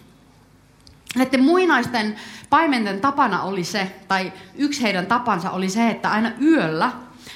Näiden 1.18 1.44
muinaisten 1.44 2.16
paimenten 2.50 3.02
tapana 3.02 3.42
oli 3.42 3.64
se, 3.64 3.96
tai 4.08 4.34
yksi 4.56 4.82
heidän 4.82 5.06
tapansa 5.06 5.52
oli 5.52 5.70
se, 5.70 5.90
että 5.90 6.12
aina 6.12 6.32
yöllä 6.42 6.92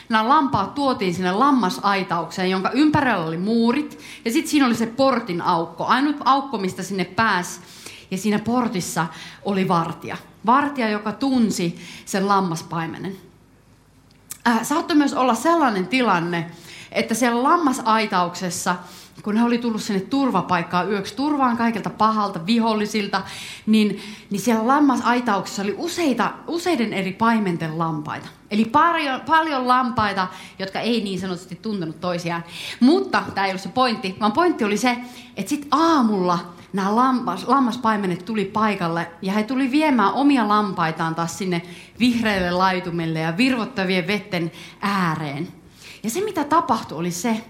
nämä 0.09 0.29
lampaat 0.29 0.75
tuotiin 0.75 1.13
sinne 1.13 1.31
lammasaitaukseen, 1.31 2.51
jonka 2.51 2.71
ympärillä 2.71 3.25
oli 3.25 3.38
muurit, 3.38 4.00
ja 4.25 4.31
sitten 4.31 4.51
siinä 4.51 4.65
oli 4.65 4.75
se 4.75 4.85
portin 4.85 5.41
aukko, 5.41 5.85
ainut 5.85 6.15
aukko, 6.25 6.57
mistä 6.57 6.83
sinne 6.83 7.05
pääsi, 7.05 7.59
ja 8.11 8.17
siinä 8.17 8.39
portissa 8.39 9.07
oli 9.43 9.67
vartija. 9.67 10.17
Vartija, 10.45 10.89
joka 10.89 11.11
tunsi 11.11 11.79
sen 12.05 12.27
lammaspaimenen. 12.27 13.17
Äh, 14.47 14.63
saattoi 14.63 14.97
myös 14.97 15.13
olla 15.13 15.35
sellainen 15.35 15.88
tilanne, 15.88 16.51
että 16.91 17.13
siellä 17.13 17.43
lammasaitauksessa– 17.43 18.75
kun 19.24 19.38
he 19.38 19.44
oli 19.44 19.58
tullut 19.58 19.82
sinne 19.82 20.01
turvapaikkaan 20.01 20.91
yöksi, 20.91 21.15
turvaan 21.15 21.58
kaikilta 21.58 21.89
pahalta, 21.89 22.46
vihollisilta, 22.46 23.22
niin, 23.65 24.00
niin 24.30 24.39
siellä 24.39 24.68
lammasaitauksessa 24.68 25.62
oli 25.62 25.75
useita, 25.77 26.32
useiden 26.48 26.94
eri 26.94 27.13
paimenten 27.13 27.77
lampaita. 27.77 28.27
Eli 28.51 28.65
paljon, 28.65 29.22
paljon 29.22 29.68
lampaita, 29.68 30.27
jotka 30.60 30.80
ei 30.80 31.03
niin 31.03 31.20
sanotusti 31.20 31.60
tuntenut 31.62 32.00
toisiaan. 32.00 32.44
Mutta 32.80 33.24
tämä 33.36 33.48
ei 33.48 33.51
ollut 33.51 33.62
se 33.62 33.70
pointti, 33.70 34.15
vaan 34.20 34.32
pointti 34.32 34.63
oli 34.63 34.77
se, 34.77 34.98
että 35.38 35.50
sitten 35.50 35.70
aamulla 35.72 36.39
nämä 36.74 36.96
lammas, 36.96 37.48
lammaspaimenet 37.48 38.25
tuli 38.25 38.46
paikalle 38.46 39.12
ja 39.22 39.34
he 39.34 39.44
tuli 39.44 39.72
viemään 39.72 40.13
omia 40.13 40.48
lampaitaan 40.48 41.15
taas 41.15 41.38
sinne 41.38 41.62
vihreille 42.00 42.51
laitumille 42.51 43.20
ja 43.20 43.38
virvottavien 43.38 44.08
vetten 44.08 44.51
ääreen. 44.82 45.48
Ja 46.03 46.10
se 46.10 46.22
mitä 46.22 46.44
tapahtui 46.44 46.98
oli 46.98 47.12
se, 47.12 47.44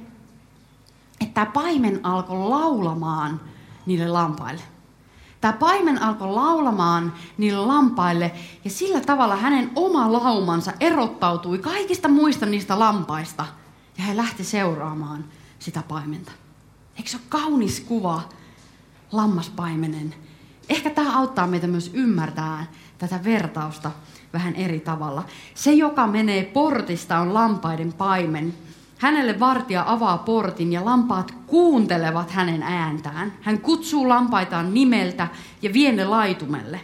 että 1.21 1.33
tämä 1.33 1.45
paimen 1.45 2.05
alkoi 2.05 2.49
laulamaan 2.49 3.41
niille 3.85 4.07
lampaille. 4.07 4.61
Tämä 5.41 5.53
paimen 5.53 6.01
alkoi 6.01 6.27
laulamaan 6.27 7.13
niille 7.37 7.65
lampaille 7.65 8.31
ja 8.63 8.69
sillä 8.69 9.01
tavalla 9.01 9.35
hänen 9.35 9.71
oma 9.75 10.11
laumansa 10.11 10.73
erottautui 10.79 11.57
kaikista 11.57 12.07
muista 12.07 12.45
niistä 12.45 12.79
lampaista 12.79 13.45
ja 13.97 14.03
he 14.03 14.17
lähti 14.17 14.43
seuraamaan 14.43 15.25
sitä 15.59 15.83
paimenta. 15.87 16.31
Eikö 16.97 17.09
se 17.09 17.17
ole 17.17 17.25
kaunis 17.29 17.79
kuva 17.79 18.21
lammaspaimenen? 19.11 20.15
Ehkä 20.69 20.89
tämä 20.89 21.17
auttaa 21.17 21.47
meitä 21.47 21.67
myös 21.67 21.91
ymmärtämään 21.93 22.69
tätä 22.97 23.23
vertausta 23.23 23.91
vähän 24.33 24.55
eri 24.55 24.79
tavalla. 24.79 25.25
Se, 25.55 25.73
joka 25.73 26.07
menee 26.07 26.43
portista, 26.43 27.19
on 27.19 27.33
lampaiden 27.33 27.93
paimen, 27.93 28.53
Hänelle 29.01 29.39
vartija 29.39 29.83
avaa 29.87 30.17
portin 30.17 30.73
ja 30.73 30.85
lampaat 30.85 31.33
kuuntelevat 31.47 32.31
hänen 32.31 32.63
ääntään. 32.63 33.33
Hän 33.41 33.59
kutsuu 33.59 34.09
lampaitaan 34.09 34.73
nimeltä 34.73 35.27
ja 35.61 35.73
vie 35.73 35.91
ne 35.91 36.05
laitumelle. 36.05 36.81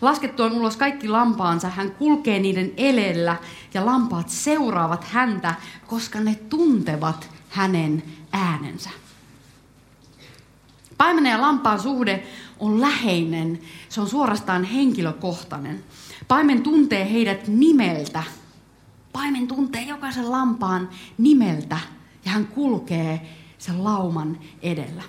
Laskettuaan 0.00 0.52
ulos 0.52 0.76
kaikki 0.76 1.08
lampaansa, 1.08 1.68
hän 1.68 1.90
kulkee 1.90 2.38
niiden 2.38 2.72
elellä 2.76 3.36
ja 3.74 3.86
lampaat 3.86 4.28
seuraavat 4.28 5.04
häntä, 5.04 5.54
koska 5.86 6.20
ne 6.20 6.34
tuntevat 6.34 7.30
hänen 7.48 8.02
äänensä. 8.32 8.90
Paimenen 10.98 11.30
ja 11.30 11.40
lampaan 11.40 11.80
suhde 11.80 12.26
on 12.60 12.80
läheinen, 12.80 13.60
se 13.88 14.00
on 14.00 14.08
suorastaan 14.08 14.64
henkilökohtainen. 14.64 15.84
Paimen 16.28 16.62
tuntee 16.62 17.12
heidät 17.12 17.48
nimeltä 17.48 18.22
Paimen 19.14 19.48
tuntee 19.48 19.82
jokaisen 19.82 20.30
lampaan 20.30 20.88
nimeltä 21.18 21.78
ja 22.24 22.30
hän 22.30 22.46
kulkee 22.46 23.36
sen 23.58 23.84
lauman 23.84 24.38
edellä. 24.62 25.02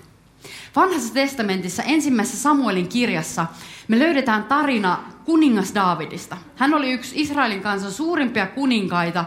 Vanhassa 0.75 1.13
testamentissa 1.13 1.83
ensimmäisessä 1.83 2.41
Samuelin 2.41 2.87
kirjassa 2.87 3.45
me 3.87 3.99
löydetään 3.99 4.43
tarina 4.43 5.03
kuningas 5.25 5.75
Daavidista. 5.75 6.37
Hän 6.55 6.73
oli 6.73 6.91
yksi 6.91 7.21
Israelin 7.21 7.61
kansan 7.61 7.91
suurimpia 7.91 8.47
kuninkaita, 8.47 9.25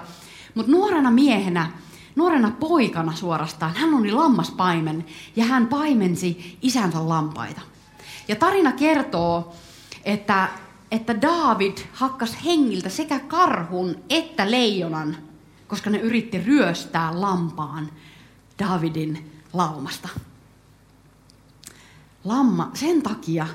mutta 0.54 0.72
nuorena 0.72 1.10
miehenä, 1.10 1.70
nuorena 2.16 2.50
poikana 2.50 3.14
suorastaan, 3.14 3.74
hän 3.74 3.94
oli 3.94 4.12
lammaspaimen 4.12 5.04
ja 5.36 5.44
hän 5.44 5.66
paimensi 5.66 6.58
isänsä 6.62 7.08
lampaita. 7.08 7.60
Ja 8.28 8.36
tarina 8.36 8.72
kertoo, 8.72 9.54
että 10.04 10.48
että 10.90 11.22
David 11.22 11.78
hakkas 11.92 12.44
hengiltä 12.44 12.88
sekä 12.88 13.18
karhun 13.18 13.96
että 14.08 14.50
leijonan, 14.50 15.16
koska 15.66 15.90
ne 15.90 15.98
yritti 15.98 16.42
ryöstää 16.42 17.20
lampaan 17.20 17.90
Davidin 18.58 19.42
laumasta. 19.52 20.08
Lamma, 22.24 22.70
sen 22.74 23.02
takia 23.02 23.46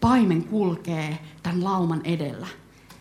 paimen 0.00 0.44
kulkee 0.44 1.18
tämän 1.42 1.64
lauman 1.64 2.00
edellä, 2.04 2.46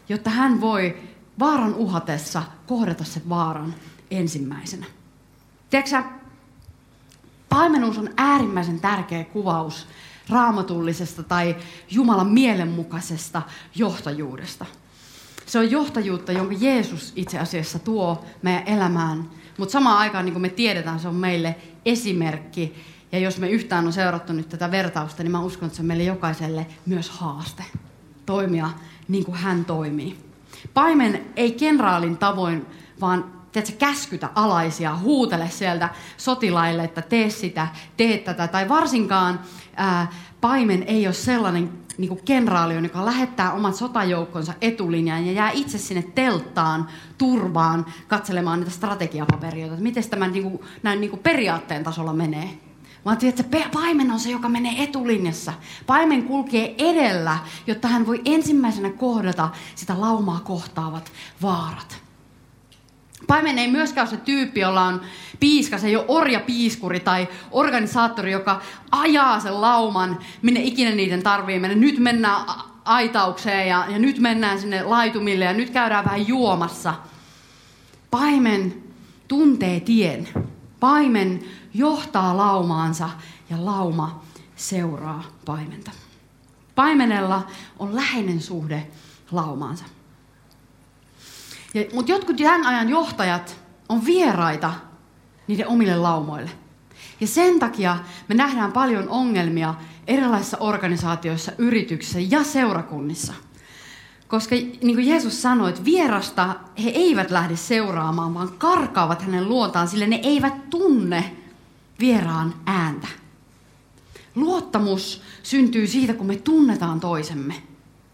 jotta 0.10 0.30
hän 0.30 0.62
voi 0.62 0.98
vaaran 1.40 1.76
uhatessa 1.76 2.44
kohdata 2.68 3.04
sen 3.04 3.30
vaaran 3.30 3.76
ensimmäisenä. 4.12 4.86
Tiedätkö 5.70 6.04
paimenuus 7.50 7.98
on 7.98 8.10
äärimmäisen 8.18 8.80
tärkeä 8.80 9.24
kuvaus 9.24 9.88
raamatullisesta 10.30 11.24
tai 11.24 11.56
Jumalan 11.92 12.28
mielenmukaisesta 12.28 13.42
johtajuudesta. 13.76 14.66
Se 15.46 15.60
on 15.60 15.72
johtajuutta, 15.72 16.32
jonka 16.32 16.56
Jeesus 16.60 17.14
itse 17.16 17.40
asiassa 17.40 17.80
tuo 17.80 18.26
meidän 18.42 18.68
elämään. 18.68 19.30
Mutta 19.58 19.72
samaan 19.72 19.98
aikaan, 19.98 20.26
niin 20.26 20.34
kuin 20.34 20.42
me 20.42 20.50
tiedetään, 20.50 21.00
se 21.00 21.08
on 21.08 21.16
meille 21.16 21.56
esimerkki. 21.86 22.76
Ja 23.12 23.20
jos 23.20 23.38
me 23.38 23.50
yhtään 23.50 23.86
on 23.86 23.94
seurattu 23.94 24.34
nyt 24.34 24.50
tätä 24.50 24.72
vertausta, 24.72 25.24
niin 25.24 25.32
mä 25.32 25.42
uskon, 25.42 25.68
että 25.68 25.76
se 25.76 25.82
on 25.82 25.86
meille 25.86 26.04
jokaiselle 26.04 26.68
myös 26.86 27.10
haaste 27.10 27.64
toimia 28.26 28.70
niin 29.08 29.26
kuin 29.26 29.38
hän 29.38 29.66
toimii. 29.66 30.18
Paimen 30.74 31.26
ei 31.36 31.52
kenraalin 31.52 32.18
tavoin, 32.18 32.66
vaan 33.02 33.39
tiedätkö, 33.52 33.76
käskytä 33.78 34.30
alaisia, 34.36 34.98
huutele 34.98 35.50
sieltä 35.50 35.90
sotilaille, 36.18 36.84
että 36.84 37.02
tee 37.02 37.30
sitä, 37.30 37.68
tee 37.98 38.18
tätä. 38.18 38.48
Tai 38.48 38.70
varsinkaan 38.70 39.40
ää, 39.76 40.12
paimen 40.42 40.84
ei 40.84 41.08
ole 41.08 41.14
sellainen 41.14 41.72
niin 41.98 42.10
kuin 42.10 42.22
kenraali, 42.26 42.84
joka 42.84 43.06
lähettää 43.06 43.54
omat 43.54 43.76
sotajoukkonsa 43.76 44.54
etulinjaan 44.62 45.26
ja 45.26 45.32
jää 45.32 45.52
itse 45.52 45.78
sinne 45.78 46.04
telttaan, 46.16 46.88
turvaan, 47.18 47.86
katselemaan 48.08 48.60
niitä 48.60 48.72
strategiapaperioita, 48.72 49.74
että 49.74 49.84
miten 49.84 50.10
tämä 50.10 50.28
niin 50.28 50.44
kuin, 50.44 50.60
näin 50.84 51.02
niin 51.02 51.12
kuin 51.12 51.24
periaatteen 51.24 51.84
tasolla 51.84 52.14
menee. 52.14 52.50
Vaan 53.06 53.18
tiedät, 53.18 53.40
että 53.40 53.70
paimen 53.74 54.12
on 54.12 54.20
se, 54.20 54.32
joka 54.32 54.50
menee 54.50 54.84
etulinjassa. 54.84 55.54
Paimen 55.88 56.24
kulkee 56.24 56.76
edellä, 56.78 57.38
jotta 57.68 57.88
hän 57.88 58.08
voi 58.08 58.22
ensimmäisenä 58.26 58.90
kohdata 58.90 59.50
sitä 59.76 60.02
laumaa 60.02 60.40
kohtaavat 60.40 61.12
vaarat. 61.42 62.09
Paimen 63.28 63.60
ei 63.60 63.68
myöskään 63.68 64.08
ole 64.08 64.18
se 64.18 64.22
tyyppi, 64.26 64.60
jolla 64.60 64.84
on 64.84 65.02
piiska, 65.40 65.78
se 65.78 65.88
ei 65.88 65.96
ole 65.96 66.06
orja-piiskuri 66.08 67.00
tai 67.00 67.28
organisaattori, 67.52 68.32
joka 68.32 68.62
ajaa 68.92 69.40
sen 69.40 69.62
lauman, 69.62 70.20
minne 70.42 70.60
ikinä 70.60 70.92
niiden 70.92 71.24
tarvii 71.24 71.60
mennä. 71.60 71.78
Nyt 71.78 71.98
mennään 71.98 72.46
aitaukseen 72.86 73.68
ja, 73.68 73.86
ja 73.90 74.00
nyt 74.00 74.20
mennään 74.20 74.60
sinne 74.60 74.84
laitumille 74.84 75.46
ja 75.46 75.54
nyt 75.54 75.70
käydään 75.70 76.06
vähän 76.06 76.28
juomassa. 76.28 76.94
Paimen 78.12 78.84
tuntee 79.28 79.80
tien. 79.80 80.28
Paimen 80.80 81.44
johtaa 81.74 82.38
laumaansa 82.38 83.10
ja 83.50 83.66
lauma 83.66 84.24
seuraa 84.56 85.24
paimenta. 85.46 85.92
Paimenella 86.76 87.48
on 87.80 87.96
läheinen 87.96 88.42
suhde 88.42 88.88
laumaansa. 89.32 89.86
Mutta 91.94 92.12
jotkut 92.12 92.36
tämän 92.38 92.66
ajan 92.66 92.90
johtajat 92.90 93.62
on 93.90 94.06
vieraita 94.06 94.74
niiden 95.48 95.68
omille 95.68 95.96
laumoille. 95.96 96.52
Ja 97.22 97.28
sen 97.28 97.60
takia 97.60 97.98
me 98.28 98.36
nähdään 98.36 98.72
paljon 98.72 99.10
ongelmia 99.10 99.74
erilaisissa 100.08 100.58
organisaatioissa, 100.58 101.52
yrityksissä 101.58 102.20
ja 102.20 102.44
seurakunnissa. 102.44 103.34
Koska 104.28 104.56
niin 104.56 104.96
kuin 104.96 105.08
Jeesus 105.08 105.42
sanoi, 105.42 105.70
että 105.70 105.86
vierasta 105.86 106.56
he 106.84 106.90
eivät 106.90 107.32
lähde 107.32 107.56
seuraamaan, 107.56 108.34
vaan 108.34 108.50
karkaavat 108.58 109.22
hänen 109.22 109.50
luontaan, 109.50 109.88
sillä 109.88 110.08
ne 110.08 110.20
eivät 110.24 110.70
tunne 110.70 111.36
vieraan 112.00 112.54
ääntä. 112.66 113.08
Luottamus 114.36 115.22
syntyy 115.44 115.88
siitä, 115.88 116.14
kun 116.14 116.28
me 116.28 116.36
tunnetaan 116.36 117.00
toisemme, 117.00 117.54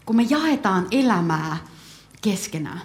kun 0.06 0.16
me 0.16 0.22
jaetaan 0.22 0.86
elämää 0.90 1.56
keskenään 2.22 2.80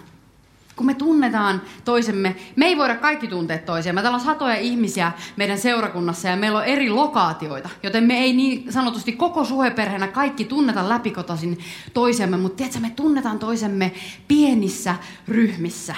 kun 0.76 0.86
me 0.86 0.94
tunnetaan 0.94 1.62
toisemme, 1.84 2.36
me 2.56 2.66
ei 2.66 2.76
voida 2.76 2.96
kaikki 2.96 3.28
tuntea 3.28 3.58
toisia. 3.58 3.92
Meillä 3.92 4.10
on 4.10 4.20
satoja 4.20 4.56
ihmisiä 4.56 5.12
meidän 5.36 5.58
seurakunnassa 5.58 6.28
ja 6.28 6.36
meillä 6.36 6.58
on 6.58 6.64
eri 6.64 6.90
lokaatioita, 6.90 7.68
joten 7.82 8.04
me 8.04 8.18
ei 8.18 8.32
niin 8.32 8.72
sanotusti 8.72 9.12
koko 9.12 9.44
suheperheenä 9.44 10.08
kaikki 10.08 10.44
tunneta 10.44 10.88
läpikotasin 10.88 11.58
toisemme, 11.94 12.36
mutta 12.36 12.56
tiedätkö, 12.56 12.80
me 12.80 12.90
tunnetaan 12.90 13.38
toisemme 13.38 13.92
pienissä 14.28 14.94
ryhmissä. 15.28 15.94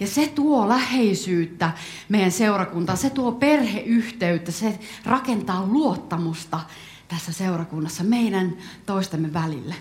Ja 0.00 0.06
se 0.06 0.26
tuo 0.34 0.68
läheisyyttä 0.68 1.70
meidän 2.08 2.32
seurakuntaan, 2.32 2.98
se 2.98 3.10
tuo 3.10 3.32
perheyhteyttä, 3.32 4.52
se 4.52 4.78
rakentaa 5.04 5.66
luottamusta 5.66 6.60
tässä 7.08 7.32
seurakunnassa 7.32 8.04
meidän 8.04 8.56
toistemme 8.86 9.32
välille. 9.32 9.74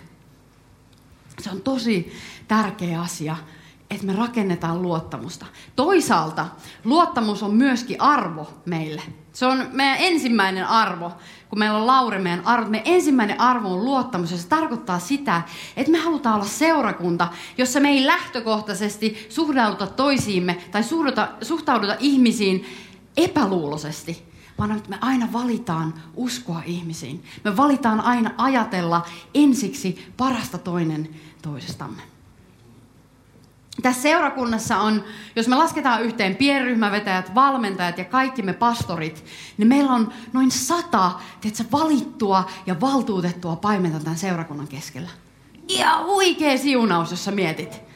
Se 1.39 1.49
on 1.51 1.61
tosi 1.61 2.13
tärkeä 2.47 3.01
asia 3.01 3.37
että 3.93 4.05
me 4.05 4.13
rakennetaan 4.13 4.81
luottamusta. 4.81 5.45
Toisaalta 5.75 6.47
luottamus 6.83 7.43
on 7.43 7.55
myöskin 7.55 8.01
arvo 8.01 8.49
meille. 8.65 9.01
Se 9.33 9.45
on 9.45 9.65
meidän 9.71 9.97
ensimmäinen 9.99 10.67
arvo, 10.67 11.11
kun 11.49 11.59
meillä 11.59 11.77
on 11.77 11.87
Lauri 11.87 12.19
meidän 12.19 12.45
arvo. 12.45 12.69
Meidän 12.69 12.93
ensimmäinen 12.93 13.41
arvo 13.41 13.73
on 13.73 13.85
luottamus 13.85 14.31
ja 14.31 14.37
se 14.37 14.47
tarkoittaa 14.47 14.99
sitä, 14.99 15.41
että 15.77 15.91
me 15.91 15.97
halutaan 15.97 16.35
olla 16.35 16.45
seurakunta, 16.45 17.27
jossa 17.57 17.79
me 17.79 17.89
ei 17.89 18.05
lähtökohtaisesti 18.05 19.27
suhtauduta 19.29 19.87
toisiimme 19.87 20.57
tai 20.71 20.83
suhtauduta, 20.83 21.45
suhtauduta 21.45 21.95
ihmisiin 21.99 22.65
epäluuloisesti, 23.17 24.33
vaan 24.59 24.71
että 24.71 24.89
me 24.89 24.97
aina 25.01 25.33
valitaan 25.33 25.93
uskoa 26.15 26.61
ihmisiin. 26.65 27.23
Me 27.43 27.57
valitaan 27.57 28.01
aina 28.01 28.31
ajatella 28.37 29.05
ensiksi 29.33 30.13
parasta 30.17 30.57
toinen 30.57 31.09
toisestamme. 31.41 32.01
Tässä 33.81 34.01
seurakunnassa 34.01 34.77
on, 34.77 35.03
jos 35.35 35.47
me 35.47 35.55
lasketaan 35.55 36.01
yhteen 36.01 36.35
pienryhmävetäjät, 36.35 37.35
valmentajat 37.35 37.97
ja 37.97 38.05
kaikki 38.05 38.41
me 38.41 38.53
pastorit, 38.53 39.25
niin 39.57 39.67
meillä 39.67 39.91
on 39.91 40.13
noin 40.33 40.51
sata 40.51 41.11
tiedätkö, 41.41 41.63
valittua 41.71 42.49
ja 42.65 42.81
valtuutettua 42.81 43.55
paimenta 43.55 43.99
tämän 43.99 44.17
seurakunnan 44.17 44.67
keskellä. 44.67 45.09
Ihan 45.67 46.05
huikea 46.05 46.57
siunaus, 46.57 47.11
jos 47.11 47.25
sä 47.25 47.31
mietit. 47.31 47.92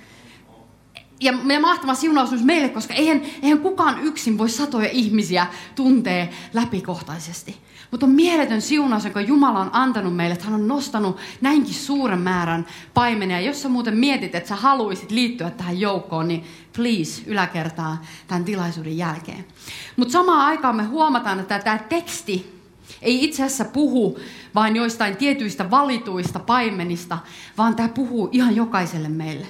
Ja, 1.19 1.33
ja 1.47 1.59
mahtava 1.59 1.93
siunaus 1.93 2.31
myös 2.31 2.43
meille, 2.43 2.69
koska 2.69 2.93
eihän, 2.93 3.21
eihän 3.41 3.59
kukaan 3.59 4.03
yksin 4.03 4.37
voi 4.37 4.49
satoja 4.49 4.89
ihmisiä 4.89 5.47
tuntee 5.75 6.29
läpikohtaisesti. 6.53 7.57
Mutta 7.91 8.05
on 8.05 8.11
mieletön 8.11 8.61
siunaus, 8.61 9.03
jonka 9.03 9.21
Jumala 9.21 9.59
on 9.59 9.69
antanut 9.73 10.15
meille, 10.15 10.33
että 10.33 10.45
hän 10.45 10.53
on 10.53 10.67
nostanut 10.67 11.17
näinkin 11.41 11.73
suuren 11.73 12.21
määrän 12.21 12.65
paimenia. 12.93 13.39
Jos 13.39 13.61
sä 13.61 13.69
muuten 13.69 13.97
mietit, 13.97 14.35
että 14.35 14.49
sä 14.49 14.55
haluaisit 14.55 15.11
liittyä 15.11 15.49
tähän 15.49 15.79
joukkoon, 15.79 16.27
niin 16.27 16.43
please 16.75 17.23
yläkertaa 17.25 18.05
tämän 18.27 18.45
tilaisuuden 18.45 18.97
jälkeen. 18.97 19.45
Mutta 19.95 20.11
samaan 20.11 20.45
aikaan 20.45 20.75
me 20.75 20.83
huomataan, 20.83 21.39
että 21.39 21.59
tämä 21.59 21.77
teksti 21.77 22.57
ei 23.01 23.23
itse 23.23 23.43
asiassa 23.43 23.65
puhu 23.65 24.19
vain 24.55 24.75
joistain 24.75 25.17
tietyistä 25.17 25.71
valituista 25.71 26.39
paimenista, 26.39 27.17
vaan 27.57 27.75
tämä 27.75 27.89
puhuu 27.89 28.29
ihan 28.31 28.55
jokaiselle 28.55 29.09
meille. 29.09 29.47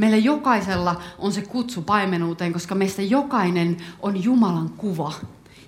Meillä 0.00 0.16
jokaisella 0.16 1.02
on 1.18 1.32
se 1.32 1.42
kutsu 1.42 1.82
paimenuuteen, 1.82 2.52
koska 2.52 2.74
meistä 2.74 3.02
jokainen 3.02 3.76
on 4.00 4.24
Jumalan 4.24 4.70
kuva. 4.70 5.12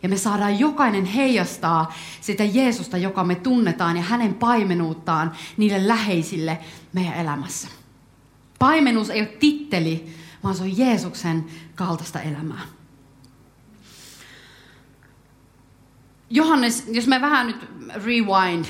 Ja 0.02 0.08
me 0.08 0.16
saadaan 0.16 0.58
jokainen 0.58 1.04
heijastaa 1.04 1.94
sitä 2.20 2.44
Jeesusta, 2.44 2.96
joka 2.96 3.24
me 3.24 3.34
tunnetaan, 3.34 3.96
ja 3.96 4.02
hänen 4.02 4.34
paimenuuttaan 4.34 5.32
niille 5.56 5.88
läheisille 5.88 6.58
meidän 6.92 7.14
elämässä. 7.14 7.68
Paimenuus 8.58 9.10
ei 9.10 9.20
ole 9.20 9.28
titteli, 9.28 10.14
vaan 10.44 10.54
se 10.54 10.62
on 10.62 10.78
Jeesuksen 10.78 11.44
kaltaista 11.74 12.20
elämää. 12.20 12.62
Johannes, 16.30 16.84
jos 16.88 17.06
me 17.06 17.20
vähän 17.20 17.46
nyt 17.46 17.68
rewind, 18.04 18.64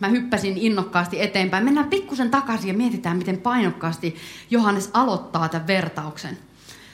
mä 0.00 0.08
hyppäsin 0.08 0.58
innokkaasti 0.58 1.22
eteenpäin. 1.22 1.64
Mennään 1.64 1.90
pikkusen 1.90 2.30
takaisin 2.30 2.68
ja 2.68 2.74
mietitään, 2.74 3.16
miten 3.16 3.38
painokkaasti 3.38 4.16
Johannes 4.50 4.90
aloittaa 4.92 5.48
tämän 5.48 5.66
vertauksen. 5.66 6.38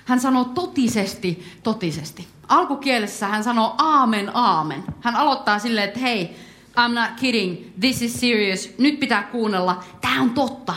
Hän 0.05 0.21
sanoo 0.21 0.45
totisesti, 0.45 1.45
totisesti. 1.63 2.29
Alkukielessä 2.49 3.27
hän 3.27 3.45
sanoo 3.45 3.75
aamen, 3.79 4.31
aamen. 4.35 4.85
Hän 5.01 5.17
aloittaa 5.17 5.59
silleen, 5.59 5.89
että 5.89 6.01
hei, 6.01 6.37
I'm 6.77 6.95
not 6.95 7.11
kidding, 7.21 7.57
this 7.81 8.03
is 8.03 8.21
serious, 8.21 8.71
nyt 8.79 9.01
pitää 9.01 9.23
kuunnella, 9.23 9.85
tämä 10.01 10.23
on 10.23 10.31
totta. 10.31 10.75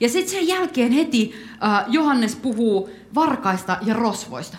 Ja 0.00 0.08
sitten 0.08 0.30
sen 0.30 0.48
jälkeen 0.48 0.92
heti 0.92 1.34
uh, 1.52 1.92
Johannes 1.92 2.36
puhuu 2.36 2.90
varkaista 3.14 3.76
ja 3.82 3.94
rosvoista. 3.94 4.58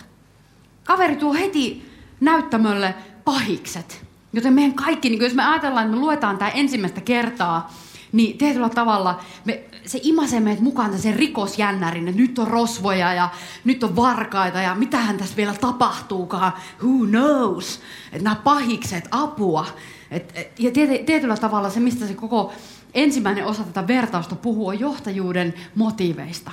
Kaveri 0.84 1.16
tuo 1.16 1.32
heti 1.32 1.90
näyttämölle 2.20 2.94
pahikset. 3.24 4.09
Joten 4.32 4.52
meidän 4.52 4.74
kaikki, 4.74 5.10
niin 5.10 5.22
jos 5.22 5.34
me 5.34 5.44
ajatellaan, 5.44 5.86
että 5.86 5.96
me 5.96 6.02
luetaan 6.02 6.38
tämä 6.38 6.50
ensimmäistä 6.50 7.00
kertaa, 7.00 7.74
niin 8.12 8.38
tietyllä 8.38 8.68
tavalla 8.68 9.20
me, 9.44 9.62
se 9.86 10.00
imasee 10.02 10.40
meidät 10.40 10.60
mukaan 10.60 10.98
sen 10.98 11.16
rikosjännärin, 11.16 12.08
että 12.08 12.20
nyt 12.20 12.38
on 12.38 12.48
rosvoja 12.48 13.14
ja 13.14 13.28
nyt 13.64 13.84
on 13.84 13.96
varkaita 13.96 14.58
ja 14.58 14.74
mitähän 14.74 15.18
tässä 15.18 15.36
vielä 15.36 15.54
tapahtuukaan, 15.60 16.52
who 16.82 17.06
knows, 17.06 17.80
että 18.12 18.24
nämä 18.24 18.36
pahikset, 18.44 19.08
apua. 19.10 19.66
Et, 20.10 20.32
et, 20.34 20.60
ja 20.60 20.70
tietyllä 21.06 21.36
tavalla 21.36 21.70
se, 21.70 21.80
mistä 21.80 22.06
se 22.06 22.14
koko 22.14 22.52
ensimmäinen 22.94 23.46
osa 23.46 23.64
tätä 23.64 23.86
vertausta 23.86 24.34
puhuu, 24.36 24.66
on 24.66 24.80
johtajuuden 24.80 25.54
motiiveista. 25.74 26.50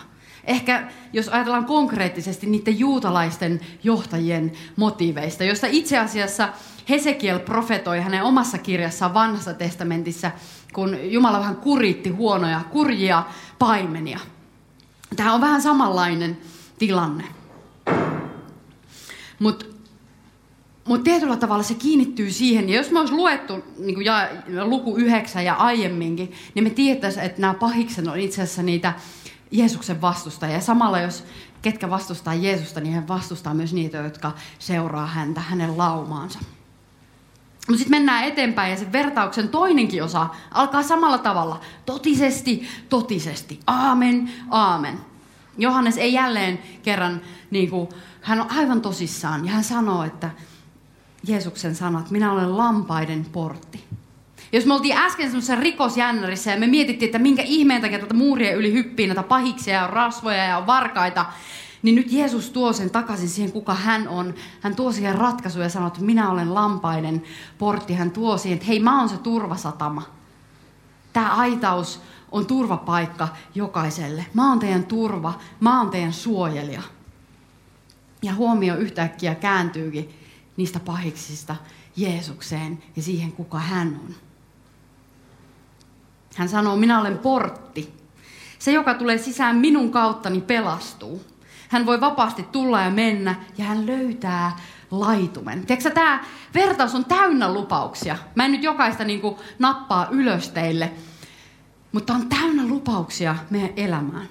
Ehkä 0.48 0.88
jos 1.14 1.30
ajatellaan 1.30 1.66
konkreettisesti 1.66 2.48
niiden 2.48 2.80
juutalaisten 2.80 3.62
johtajien 3.84 4.52
motiiveista, 4.76 5.44
josta 5.44 5.68
itse 5.70 5.98
asiassa 5.98 6.50
Hesekiel 6.90 7.40
profetoi 7.40 8.00
hänen 8.00 8.24
omassa 8.24 8.58
kirjassaan 8.58 9.14
vanhassa 9.14 9.54
testamentissa, 9.54 10.32
kun 10.74 11.12
Jumala 11.12 11.40
vähän 11.40 11.56
kuritti 11.56 12.10
huonoja, 12.10 12.62
kurjia 12.72 13.24
paimenia. 13.60 14.20
Tämä 15.16 15.34
on 15.34 15.42
vähän 15.42 15.62
samanlainen 15.62 16.38
tilanne. 16.80 17.24
Mutta 19.40 19.66
mut 20.86 21.04
tietyllä 21.04 21.38
tavalla 21.38 21.64
se 21.64 21.74
kiinnittyy 21.74 22.32
siihen, 22.32 22.70
ja 22.70 22.76
jos 22.76 22.92
me 22.92 23.00
olisi 23.00 23.14
luettu 23.14 23.54
niin 23.78 24.06
ja, 24.06 24.30
luku 24.64 24.96
yhdeksän 24.96 25.46
ja 25.46 25.54
aiemminkin, 25.54 26.32
niin 26.56 26.64
me 26.64 26.70
tietäisiin, 26.70 27.26
että 27.26 27.42
nämä 27.42 27.54
pahikset 27.54 28.08
on 28.08 28.20
itse 28.20 28.42
asiassa 28.42 28.64
niitä 28.64 28.94
Jeesuksen 29.52 30.02
vastustajia. 30.02 30.56
Ja 30.56 30.62
samalla 30.62 31.00
jos 31.00 31.24
ketkä 31.62 31.90
vastustaa 31.90 32.34
Jeesusta, 32.34 32.80
niin 32.80 32.94
hän 32.94 33.08
vastustaa 33.08 33.54
myös 33.54 33.74
niitä, 33.74 33.98
jotka 33.98 34.32
seuraa 34.60 35.08
häntä, 35.08 35.42
hänen 35.42 35.78
laumaansa. 35.78 36.40
Mutta 37.68 37.78
sitten 37.78 38.00
mennään 38.00 38.24
eteenpäin 38.24 38.72
ja 38.72 38.78
se 38.78 38.92
vertauksen 38.92 39.50
toinenkin 39.50 40.04
osa 40.04 40.30
alkaa 40.52 40.84
samalla 40.84 41.18
tavalla. 41.18 41.62
Totisesti, 41.86 42.68
totisesti. 42.90 43.60
Aamen, 43.68 44.32
aamen. 44.50 45.00
Johannes 45.58 45.98
ei 45.98 46.14
jälleen 46.14 46.60
kerran, 46.84 47.22
niin 47.52 47.70
kuin, 47.70 47.90
hän 48.22 48.42
on 48.42 48.52
aivan 48.52 48.82
tosissaan 48.82 49.46
ja 49.46 49.52
hän 49.52 49.64
sanoo, 49.64 50.04
että 50.04 50.30
Jeesuksen 51.28 51.76
sanat, 51.76 52.12
minä 52.12 52.32
olen 52.32 52.58
lampaiden 52.58 53.26
portti. 53.26 53.87
Jos 54.52 54.66
me 54.66 54.74
oltiin 54.74 54.98
äsken 54.98 55.26
semmoisessa 55.26 55.56
rikosjännärissä 55.56 56.52
ja 56.52 56.60
me 56.60 56.68
mietittiin, 56.68 57.08
että 57.08 57.20
minkä 57.20 57.44
ihmeen 57.46 57.82
takia 57.82 58.00
tätä 58.00 58.14
muuria 58.14 58.56
yli 58.56 58.74
hyppii 58.74 59.08
näitä 59.08 59.24
pahiksia 59.24 59.74
ja 59.74 59.88
rasvoja 59.88 60.44
ja 60.44 60.68
varkaita, 60.68 61.26
niin 61.82 61.96
nyt 61.96 62.12
Jeesus 62.12 62.50
tuo 62.50 62.74
sen 62.74 62.90
takaisin 62.90 63.30
siihen, 63.30 63.52
kuka 63.52 63.74
hän 63.74 64.08
on. 64.08 64.34
Hän 64.62 64.76
tuo 64.76 64.92
siihen 64.92 65.16
ratkaisuja 65.16 65.66
ja 65.66 65.70
sanoo, 65.70 65.88
että 65.88 66.02
minä 66.02 66.32
olen 66.32 66.54
lampaiden 66.54 67.24
portti. 67.58 67.94
Hän 67.94 68.12
tuo 68.12 68.38
siihen, 68.38 68.56
että 68.56 68.68
hei, 68.68 68.80
mä 68.80 69.00
oon 69.00 69.10
se 69.10 69.18
turvasatama. 69.18 70.02
Tämä 71.14 71.36
aitaus 71.36 72.02
on 72.32 72.46
turvapaikka 72.46 73.28
jokaiselle. 73.56 74.26
Mä 74.34 74.50
oon 74.50 74.60
teidän 74.60 74.86
turva, 74.86 75.40
mä 75.60 75.80
oon 75.80 75.90
teidän 75.90 76.14
suojelija. 76.14 76.82
Ja 78.22 78.34
huomio 78.34 78.76
yhtäkkiä 78.76 79.36
kääntyykin 79.36 80.10
niistä 80.58 80.80
pahiksista 80.80 81.56
Jeesukseen 81.96 82.84
ja 82.96 83.02
siihen, 83.02 83.32
kuka 83.32 83.60
hän 83.60 84.00
on. 84.06 84.27
Hän 86.38 86.50
sanoo, 86.50 86.76
minä 86.76 87.00
olen 87.02 87.18
portti. 87.18 87.94
Se, 88.60 88.72
joka 88.72 88.94
tulee 88.94 89.18
sisään 89.18 89.56
minun 89.56 89.92
kauttani, 89.92 90.42
pelastuu. 90.42 91.26
Hän 91.70 91.86
voi 91.86 92.02
vapaasti 92.02 92.44
tulla 92.44 92.82
ja 92.82 92.90
mennä 92.90 93.36
ja 93.58 93.66
hän 93.66 93.86
löytää 93.86 94.58
laitumen. 94.92 95.66
Tiedätkö, 95.66 95.90
tämä 95.90 96.24
vertaus 96.54 96.96
on 96.96 97.06
täynnä 97.06 97.54
lupauksia. 97.54 98.18
Mä 98.36 98.46
en 98.46 98.52
nyt 98.52 98.64
jokaista 98.64 99.04
niin 99.04 99.22
kuin, 99.22 99.36
nappaa 99.60 100.08
ylös 100.12 100.50
teille, 100.50 100.92
mutta 101.92 102.14
on 102.14 102.30
täynnä 102.30 102.68
lupauksia 102.68 103.36
meidän 103.50 103.74
elämään. 103.76 104.28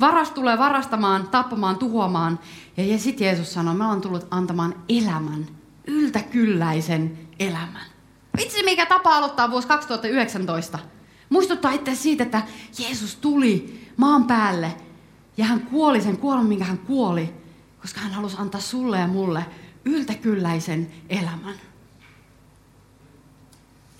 Varas 0.00 0.30
tulee 0.30 0.58
varastamaan, 0.58 1.28
tappamaan, 1.28 1.76
tuhoamaan. 1.76 2.38
Ja 2.76 2.98
sitten 2.98 3.24
Jeesus 3.24 3.52
sanoo, 3.52 3.74
mä 3.74 3.88
olen 3.88 4.00
tullut 4.00 4.26
antamaan 4.30 4.74
elämän, 4.88 5.46
yltäkylläisen 5.86 7.18
elämän. 7.38 7.86
Vitsi, 8.36 8.62
mikä 8.62 8.86
tapa 8.86 9.16
aloittaa 9.16 9.50
vuosi 9.50 9.68
2019. 9.68 10.78
Muistuttaa 11.30 11.72
itse 11.72 11.94
siitä, 11.94 12.24
että 12.24 12.42
Jeesus 12.78 13.16
tuli 13.16 13.86
maan 13.96 14.24
päälle 14.24 14.76
ja 15.36 15.44
hän 15.44 15.60
kuoli 15.60 16.00
sen 16.00 16.16
kuoleman, 16.16 16.46
minkä 16.46 16.64
hän 16.64 16.78
kuoli, 16.78 17.34
koska 17.80 18.00
hän 18.00 18.12
halusi 18.12 18.36
antaa 18.38 18.60
sulle 18.60 18.98
ja 18.98 19.06
mulle 19.06 19.46
yltäkylläisen 19.84 20.90
elämän. 21.08 21.54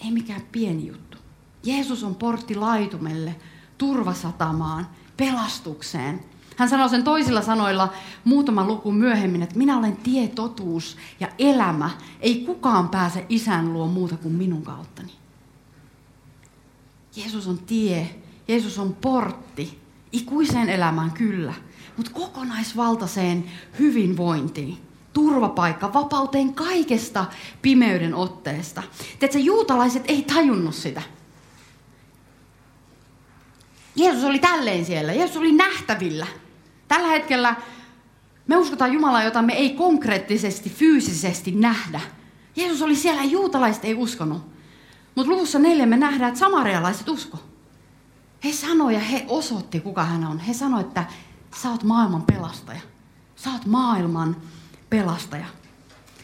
Ei 0.05 0.11
mikään 0.11 0.43
pieni 0.53 0.87
juttu. 0.87 1.19
Jeesus 1.63 2.05
on 2.05 2.15
portti 2.15 2.55
laitumelle, 2.55 3.37
turvasatamaan, 3.79 4.89
pelastukseen. 5.17 6.25
Hän 6.57 6.69
sanoi 6.69 6.89
sen 6.89 7.05
toisilla 7.05 7.43
sanoilla 7.43 7.93
muutama 8.25 8.67
luku 8.67 8.93
myöhemmin, 8.93 9.43
että 9.43 9.59
minä 9.59 9.79
olen 9.79 9.97
tie, 9.97 10.29
totuus 10.29 10.97
ja 11.21 11.29
elämä. 11.39 11.91
Ei 12.21 12.45
kukaan 12.47 12.89
pääse 12.89 13.27
isän 13.29 13.73
luo 13.73 13.87
muuta 13.87 14.17
kuin 14.17 14.35
minun 14.35 14.63
kauttani. 14.63 15.20
Jeesus 17.21 17.47
on 17.47 17.59
tie, 17.59 18.11
Jeesus 18.49 18.79
on 18.79 18.95
portti, 18.95 19.79
ikuiseen 20.13 20.69
elämään 20.69 21.11
kyllä, 21.11 21.55
mutta 21.97 22.13
kokonaisvaltaiseen 22.13 23.45
hyvinvointiin. 23.79 24.79
Turvapaikka, 25.13 25.93
vapauteen 25.93 26.55
kaikesta 26.55 27.25
pimeyden 27.63 28.15
otteesta. 28.15 28.83
Tiedätkö, 29.19 29.39
juutalaiset 29.39 30.05
ei 30.09 30.23
tajunnut 30.23 30.75
sitä. 30.75 31.03
Jeesus 33.97 34.25
oli 34.25 34.39
tälleen 34.39 34.85
siellä. 34.85 35.13
Jeesus 35.13 35.37
oli 35.37 35.53
nähtävillä. 35.53 36.27
Tällä 36.89 37.09
hetkellä 37.09 37.57
me 38.47 38.57
uskotaan 38.57 38.93
Jumalaa, 38.93 39.23
jota 39.23 39.43
me 39.43 39.53
ei 39.53 39.71
konkreettisesti, 39.71 40.71
fyysisesti 40.71 41.51
nähdä. 41.51 42.01
Jeesus 42.57 42.83
oli 42.83 42.97
siellä 42.97 43.25
juutalaiset 43.25 43.85
ei 43.85 43.95
uskonut. 43.95 44.50
Mutta 45.21 45.33
luvussa 45.33 45.59
neljä 45.59 45.87
me 45.87 45.97
nähdään, 45.97 46.29
että 46.29 46.41
samarialaiset 46.41 47.09
usko. 47.09 47.39
He 48.45 48.53
sanoi 48.53 48.95
ja 48.95 49.01
he 49.01 49.25
osoitti, 49.29 49.81
kuka 49.81 50.05
hän 50.05 50.25
on. 50.25 50.39
He 50.39 50.55
sanoi, 50.55 50.81
että 50.81 51.05
sä 51.63 51.71
oot 51.71 51.85
maailman 51.85 52.23
pelastaja. 52.23 52.81
Sä 53.37 53.51
oot 53.51 53.67
maailman 53.67 54.37
pelastaja. 54.91 55.47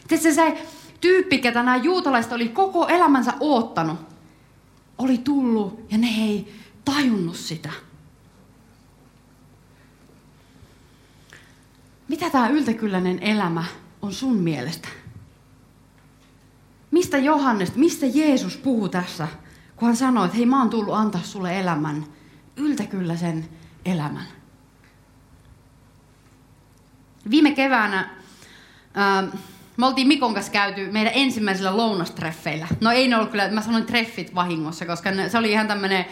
Tiedätkö, 0.07 0.33
se 0.33 0.65
tyyppi, 1.01 1.37
ketä 1.37 1.63
nämä 1.63 1.77
juutalaiset 1.77 2.31
oli 2.31 2.49
koko 2.49 2.87
elämänsä 2.87 3.33
oottanut, 3.39 3.99
oli 4.97 5.17
tullut 5.17 5.79
ja 5.91 5.97
ne 5.97 6.07
ei 6.07 6.55
tajunnut 6.85 7.35
sitä. 7.35 7.71
Mitä 12.07 12.29
tämä 12.29 12.49
yltäkylläinen 12.49 13.19
elämä 13.19 13.63
on 14.01 14.13
sun 14.13 14.35
mielestä? 14.35 14.87
Mistä 16.97 17.17
Johannes, 17.17 17.75
mistä 17.75 18.05
Jeesus 18.05 18.57
puhuu 18.57 18.89
tässä, 18.89 19.27
kun 19.75 19.87
hän 19.87 19.95
sanoo, 19.95 20.25
että 20.25 20.37
hei 20.37 20.45
mä 20.45 20.59
oon 20.59 20.69
tullut 20.69 20.93
antaa 20.93 21.21
sulle 21.23 21.59
elämän, 21.59 22.05
yltäkylläisen 22.55 23.49
elämän. 23.85 24.25
Viime 27.29 27.51
keväänä 27.51 28.09
ää, 28.93 29.23
me 29.77 29.85
oltiin 29.85 30.07
Mikon 30.07 30.33
kanssa 30.33 30.51
käyty 30.51 30.91
meidän 30.91 31.13
ensimmäisellä 31.15 31.77
lounastreffeillä. 31.77 32.67
No 32.81 32.91
ei 32.91 33.07
ne 33.07 33.15
ollut 33.15 33.31
kyllä, 33.31 33.49
mä 33.49 33.61
sanoin 33.61 33.85
treffit 33.85 34.35
vahingossa, 34.35 34.85
koska 34.85 35.11
ne, 35.11 35.29
se 35.29 35.37
oli 35.37 35.51
ihan 35.51 35.67
tämmöinen 35.67 36.05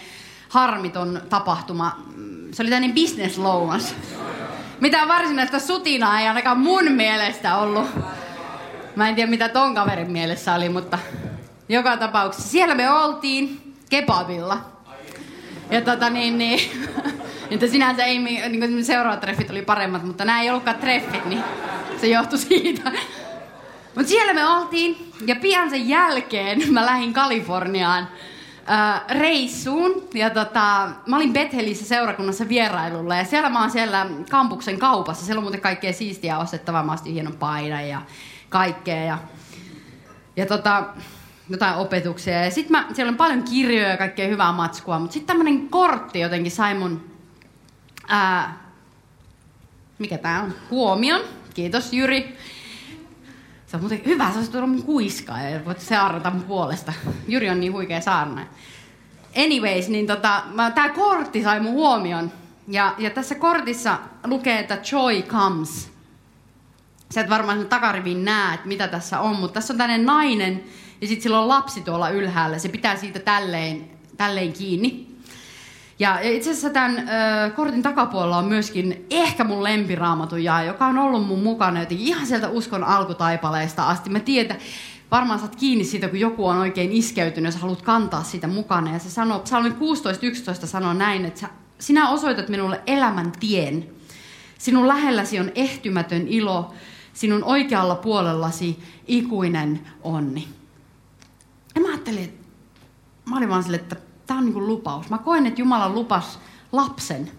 harmiton 0.49 1.21
tapahtuma. 1.29 2.03
Se 2.51 2.63
oli 2.63 2.69
tämmöinen 2.69 2.95
business 2.95 3.37
lounas. 3.37 3.95
Mitä 4.79 5.07
varsinaista 5.07 5.59
sutinaa 5.59 6.19
ei 6.19 6.27
ainakaan 6.27 6.59
mun 6.59 6.91
mielestä 6.91 7.57
ollut. 7.57 7.87
Mä 8.95 9.09
en 9.09 9.15
tiedä 9.15 9.29
mitä 9.29 9.49
ton 9.49 9.75
kaverin 9.75 10.11
mielessä 10.11 10.55
oli, 10.55 10.69
mutta 10.69 10.99
joka 11.69 11.97
tapauksessa 11.97 12.49
siellä 12.49 12.75
me 12.75 12.91
oltiin 12.91 13.73
kebabilla. 13.89 14.57
Ja 15.69 15.81
tota 15.81 16.09
niin, 16.09 16.37
niin 16.37 16.59
että 17.51 17.67
sinänsä 17.67 18.03
ei, 18.03 18.19
niin 18.19 18.59
kuin 18.59 18.85
seuraavat 18.85 19.19
treffit 19.19 19.49
oli 19.49 19.61
paremmat, 19.61 20.03
mutta 20.03 20.25
nämä 20.25 20.41
ei 20.41 20.49
ollutkaan 20.49 20.77
treffit, 20.77 21.25
niin 21.25 21.43
se 22.01 22.07
johtui 22.07 22.39
siitä. 22.39 22.91
Mutta 23.95 24.09
siellä 24.09 24.33
me 24.33 24.47
oltiin, 24.47 25.11
ja 25.27 25.35
pian 25.35 25.69
sen 25.69 25.89
jälkeen 25.89 26.61
mä 26.73 26.85
lähdin 26.85 27.13
Kaliforniaan 27.13 28.07
äh, 28.69 29.01
reissuun. 29.09 30.07
Ja 30.13 30.29
tota, 30.29 30.89
mä 31.05 31.15
olin 31.15 31.33
Bethelissä 31.33 31.85
seurakunnassa 31.85 32.49
vierailulla, 32.49 33.15
ja 33.15 33.25
siellä 33.25 33.49
mä 33.49 33.61
oon 33.61 33.71
siellä 33.71 34.07
kampuksen 34.29 34.79
kaupassa. 34.79 35.25
Siellä 35.25 35.39
on 35.39 35.43
muuten 35.43 35.61
kaikkea 35.61 35.93
siistiä 35.93 36.37
ostettavaa, 36.37 36.83
mä 36.83 36.93
ostin 36.93 37.13
hienon 37.13 37.37
paidan 37.37 37.89
ja 37.89 38.01
kaikkea. 38.55 39.03
Ja, 39.03 39.17
ja 40.35 40.45
tota, 40.45 40.83
jotain 41.49 41.75
opetuksia. 41.75 42.43
Ja 42.43 42.51
sitten 42.51 42.85
siellä 42.93 43.09
on 43.09 43.17
paljon 43.17 43.43
kirjoja 43.43 43.89
ja 43.89 43.97
kaikkea 43.97 44.27
hyvää 44.27 44.51
matskua, 44.51 44.99
mutta 44.99 45.13
sitten 45.13 45.27
tämmöinen 45.27 45.69
kortti 45.69 46.19
jotenkin 46.19 46.51
sai 46.51 46.73
mun, 46.73 47.11
ää, 48.07 48.57
mikä 49.99 50.17
tää 50.17 50.43
on, 50.43 50.53
huomion. 50.71 51.21
Kiitos 51.53 51.93
Jyri. 51.93 52.37
Se 53.67 53.77
on 53.77 53.81
muuten 53.81 54.01
hyvä, 54.05 54.31
se 54.31 54.37
olisi 54.37 54.51
tuoda 54.51 54.67
mun 54.67 54.83
kuiskaa 54.83 55.41
ja 55.41 55.65
voit 55.65 55.79
seurata 55.79 56.31
mun 56.31 56.43
puolesta. 56.43 56.93
Jyri 57.27 57.49
on 57.49 57.59
niin 57.59 57.73
huikea 57.73 58.01
saarna. 58.01 58.45
Anyways, 59.37 59.89
niin 59.89 60.07
tota, 60.07 60.43
tää 60.75 60.89
kortti 60.89 61.43
sai 61.43 61.59
mun 61.59 61.73
huomion. 61.73 62.31
Ja, 62.67 62.95
ja 62.97 63.09
tässä 63.09 63.35
kortissa 63.35 63.99
lukee, 64.23 64.59
että 64.59 64.77
joy 64.91 65.21
comes. 65.21 65.94
Sä 67.15 67.21
et 67.21 67.29
varmaan 67.29 67.65
takarivin 67.65 68.25
näe, 68.25 68.53
että 68.53 68.67
mitä 68.67 68.87
tässä 68.87 69.19
on, 69.19 69.35
mutta 69.35 69.53
tässä 69.53 69.73
on 69.73 69.77
tämmöinen 69.77 70.05
nainen, 70.05 70.63
ja 71.01 71.07
sitten 71.07 71.23
sillä 71.23 71.39
on 71.39 71.47
lapsi 71.47 71.81
tuolla 71.81 72.09
ylhäällä. 72.09 72.59
Se 72.59 72.69
pitää 72.69 72.95
siitä 72.95 73.19
tälleen, 73.19 73.89
tälleen 74.17 74.53
kiinni. 74.53 75.07
Ja 75.99 76.19
itse 76.19 76.49
asiassa 76.49 76.69
tämän 76.69 76.99
ö, 76.99 77.49
kortin 77.49 77.83
takapuolella 77.83 78.37
on 78.37 78.45
myöskin 78.45 79.05
ehkä 79.09 79.43
mun 79.43 79.63
lempiraamatun 79.63 80.43
jaa, 80.43 80.63
joka 80.63 80.85
on 80.85 80.97
ollut 80.97 81.27
mun 81.27 81.43
mukana 81.43 81.79
jotenkin 81.79 82.07
ihan 82.07 82.27
sieltä 82.27 82.49
uskon 82.49 82.83
alkutaipaleesta 82.83 83.87
asti. 83.87 84.09
Mä 84.09 84.19
tiedän, 84.19 84.57
varmaan 85.11 85.39
saat 85.39 85.55
kiinni 85.55 85.83
siitä, 85.83 86.07
kun 86.07 86.19
joku 86.19 86.47
on 86.47 86.57
oikein 86.57 86.91
iskeytynyt 86.91 87.53
ja 87.53 87.59
haluat 87.59 87.81
kantaa 87.81 88.23
sitä 88.23 88.47
mukana. 88.47 88.93
Ja 88.93 88.99
se 88.99 89.09
sanoo, 89.09 89.39
Psalmi 89.39 89.69
16.11 89.69 90.67
sanoo 90.67 90.93
näin, 90.93 91.25
että 91.25 91.39
sä 91.39 91.47
sinä 91.79 92.09
osoitat 92.09 92.49
minulle 92.49 92.81
elämän 92.87 93.31
tien. 93.39 93.89
Sinun 94.57 94.87
lähelläsi 94.87 95.39
on 95.39 95.51
ehtymätön 95.55 96.27
ilo, 96.27 96.73
sinun 97.15 97.43
oikealla 97.43 97.95
puolellasi 97.95 98.79
ikuinen 99.07 99.87
onni. 100.03 100.47
Ja 101.75 101.81
mä 101.81 101.87
ajattelin, 101.87 102.23
että 102.23 102.45
mä 103.29 103.37
olin 103.37 103.49
vaan 103.49 103.63
sille, 103.63 103.77
että 103.77 103.95
tämä 104.25 104.37
on 104.37 104.45
niin 104.45 104.53
kuin 104.53 104.67
lupaus. 104.67 105.09
Mä 105.09 105.17
koen, 105.17 105.45
että 105.45 105.61
Jumala 105.61 105.89
lupas 105.89 106.39
lapsen 106.71 107.31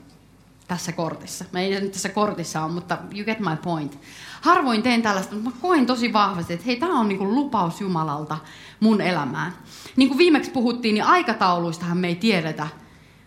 tässä 0.68 0.92
kortissa. 0.92 1.44
Mä 1.52 1.60
ei 1.60 1.80
nyt 1.80 1.92
tässä 1.92 2.08
kortissa 2.08 2.64
ole, 2.64 2.72
mutta 2.72 2.98
you 3.14 3.24
get 3.24 3.40
my 3.40 3.56
point. 3.62 3.98
Harvoin 4.40 4.82
teen 4.82 5.02
tällaista, 5.02 5.34
mutta 5.34 5.50
mä 5.50 5.56
koen 5.60 5.86
tosi 5.86 6.12
vahvasti, 6.12 6.52
että 6.52 6.66
hei, 6.66 6.76
tämä 6.76 7.00
on 7.00 7.08
niin 7.08 7.18
kuin 7.18 7.34
lupaus 7.34 7.80
Jumalalta 7.80 8.38
mun 8.80 9.00
elämään. 9.00 9.52
Niin 9.96 10.08
kuin 10.08 10.18
viimeksi 10.18 10.50
puhuttiin, 10.50 10.94
niin 10.94 11.04
aikatauluistahan 11.04 11.98
me 11.98 12.08
ei 12.08 12.14
tiedetä, 12.14 12.68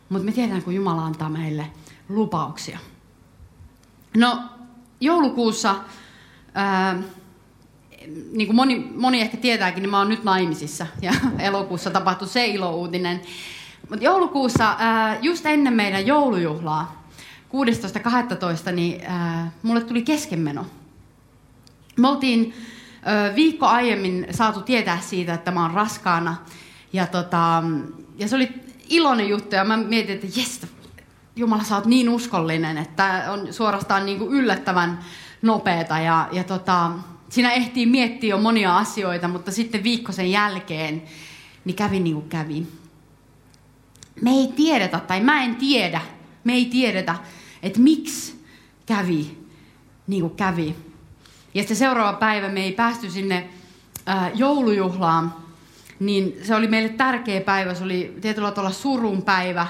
mutta 0.09 0.25
me 0.25 0.31
tiedetään, 0.31 0.63
kun 0.63 0.75
Jumala 0.75 1.05
antaa 1.05 1.29
meille 1.29 1.71
lupauksia. 2.09 2.79
No, 4.17 4.43
joulukuussa, 5.01 5.75
ää, 6.60 6.95
niin 8.32 8.48
kuin 8.48 8.56
moni, 8.56 8.91
moni 8.95 9.22
ehkä 9.22 9.38
tietääkin, 9.38 9.82
niin 9.82 9.89
mä 9.91 9.98
oon 9.98 10.10
nyt 10.10 10.24
naimisissa. 10.24 10.88
Ja 11.02 11.12
elokuussa 11.39 11.91
tapahtui 11.91 12.28
se 12.28 12.45
ilouutinen. 12.45 13.22
Mutta 13.89 14.06
joulukuussa, 14.06 14.76
ää, 14.80 15.17
just 15.22 15.45
ennen 15.45 15.74
meidän 15.74 16.08
joulujuhlaa, 16.08 17.04
16.12., 18.67 18.72
niin 18.72 19.02
ää, 19.06 19.52
mulle 19.63 19.82
tuli 19.82 20.02
keskenmeno. 20.02 20.65
Me 21.98 22.08
oltiin 22.08 22.54
ää, 23.04 23.36
viikko 23.36 23.65
aiemmin 23.65 24.28
saatu 24.32 24.62
tietää 24.62 25.00
siitä, 25.02 25.34
että 25.34 25.52
mä 25.52 25.62
oon 25.62 25.74
raskaana. 25.74 26.36
Ja, 26.93 27.08
tota, 27.08 27.63
ja 28.17 28.28
se 28.28 28.36
oli 28.36 28.50
iloinen 28.89 29.30
juttu 29.30 29.56
ja 29.56 29.63
mä 29.63 29.78
mietin, 29.78 30.15
että 30.15 30.39
jes, 30.39 30.62
Jumala, 31.36 31.63
sä 31.63 31.76
oot 31.76 31.86
niin 31.86 32.10
uskollinen, 32.10 32.78
että 32.78 33.24
on 33.30 33.54
suorastaan 33.54 34.06
niin 34.06 34.17
kuin 34.19 34.34
yllättävän 34.34 35.00
nopeeta. 35.41 35.99
Ja, 35.99 36.30
ja 36.32 36.43
tota, 36.43 36.91
siinä 37.30 37.52
ehtii 37.52 37.86
miettiä 37.86 38.30
jo 38.30 38.38
monia 38.38 38.78
asioita, 38.78 39.28
mutta 39.28 39.52
sitten 39.52 39.84
viikko 39.84 40.12
sen 40.12 40.32
jälkeen 40.32 41.04
niin 41.65 41.75
kävi 41.75 41.99
niin 41.99 42.15
kuin 42.15 42.30
kävi. 42.30 42.67
Me 44.21 44.30
ei 44.30 44.54
tiedetä, 44.56 44.99
tai 44.99 45.21
mä 45.21 45.43
en 45.43 45.56
tiedä, 45.56 46.02
me 46.43 46.54
ei 46.54 46.65
tiedetä, 46.65 47.15
että 47.63 47.80
miksi 47.80 48.45
kävi 48.86 49.38
niin 50.08 50.21
kuin 50.21 50.36
kävi. 50.36 50.75
Ja 51.54 51.62
sitten 51.62 51.78
seuraava 51.78 52.17
päivä 52.17 52.49
me 52.49 52.63
ei 52.63 52.71
päästy 52.71 53.10
sinne 53.10 53.49
ää, 54.06 54.32
joulujuhlaan, 54.36 55.36
niin 55.99 56.38
se 56.43 56.56
oli 56.56 56.67
meille 56.67 56.89
tärkeä 56.89 57.41
päivä. 57.41 57.73
Se 57.73 57.84
oli 57.84 58.17
tietyllä 58.21 58.52
tavalla 58.52 58.75
surun 58.75 59.21
päivä 59.21 59.67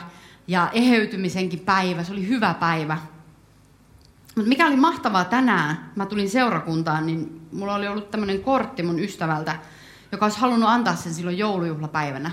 ja 0.48 0.70
eheytymisenkin 0.74 1.60
päivä. 1.60 2.04
Se 2.04 2.12
oli 2.12 2.28
hyvä 2.28 2.54
päivä. 2.54 2.98
Mutta 4.40 4.50
mikä 4.50 4.68
oli 4.68 4.76
mahtavaa 4.76 5.26
tänään, 5.26 5.92
mä 5.96 6.06
tulin 6.06 6.30
seurakuntaan, 6.30 7.06
niin 7.06 7.42
mulla 7.52 7.76
oli 7.76 7.88
ollut 7.88 8.12
tämmöinen 8.12 8.42
kortti 8.42 8.84
mun 8.84 9.00
ystävältä, 9.00 9.56
joka 10.12 10.26
olisi 10.26 10.40
halunnut 10.40 10.70
antaa 10.70 10.96
sen 10.96 11.14
silloin 11.14 11.38
joulujuhlapäivänä. 11.38 12.32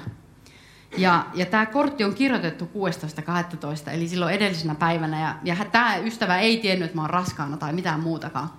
Ja, 0.99 1.27
ja 1.35 1.47
tämä 1.47 1.67
kortti 1.67 2.05
on 2.05 2.15
kirjoitettu 2.15 2.65
16.12. 2.65 3.91
eli 3.91 4.09
silloin 4.09 4.35
edellisenä 4.35 4.75
päivänä. 4.75 5.21
Ja, 5.21 5.35
ja 5.45 5.65
tämä 5.73 5.97
ystävä 5.97 6.39
ei 6.39 6.57
tiennyt, 6.57 6.87
että 6.87 6.97
mä 6.97 7.03
oon 7.03 7.11
raskaana 7.11 7.57
tai 7.57 7.73
mitään 7.73 8.01
muutakaan. 8.01 8.51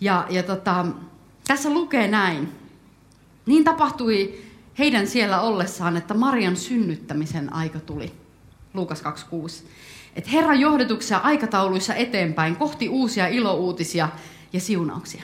Ja, 0.00 0.26
ja 0.30 0.42
tota, 0.42 0.86
tässä 1.46 1.70
lukee 1.70 2.08
näin. 2.08 2.52
Niin 3.46 3.64
tapahtui 3.64 4.44
heidän 4.78 5.06
siellä 5.06 5.40
ollessaan, 5.40 5.96
että 5.96 6.14
Marian 6.14 6.56
synnyttämisen 6.56 7.52
aika 7.52 7.80
tuli. 7.80 8.12
Luukas 8.74 9.02
26. 9.02 9.64
Että 10.16 10.30
Herran 10.30 10.60
johdetuksia 10.60 11.18
aikatauluissa 11.18 11.94
eteenpäin 11.94 12.56
kohti 12.56 12.88
uusia 12.88 13.26
ilouutisia 13.26 14.08
ja 14.52 14.60
siunauksia. 14.60 15.22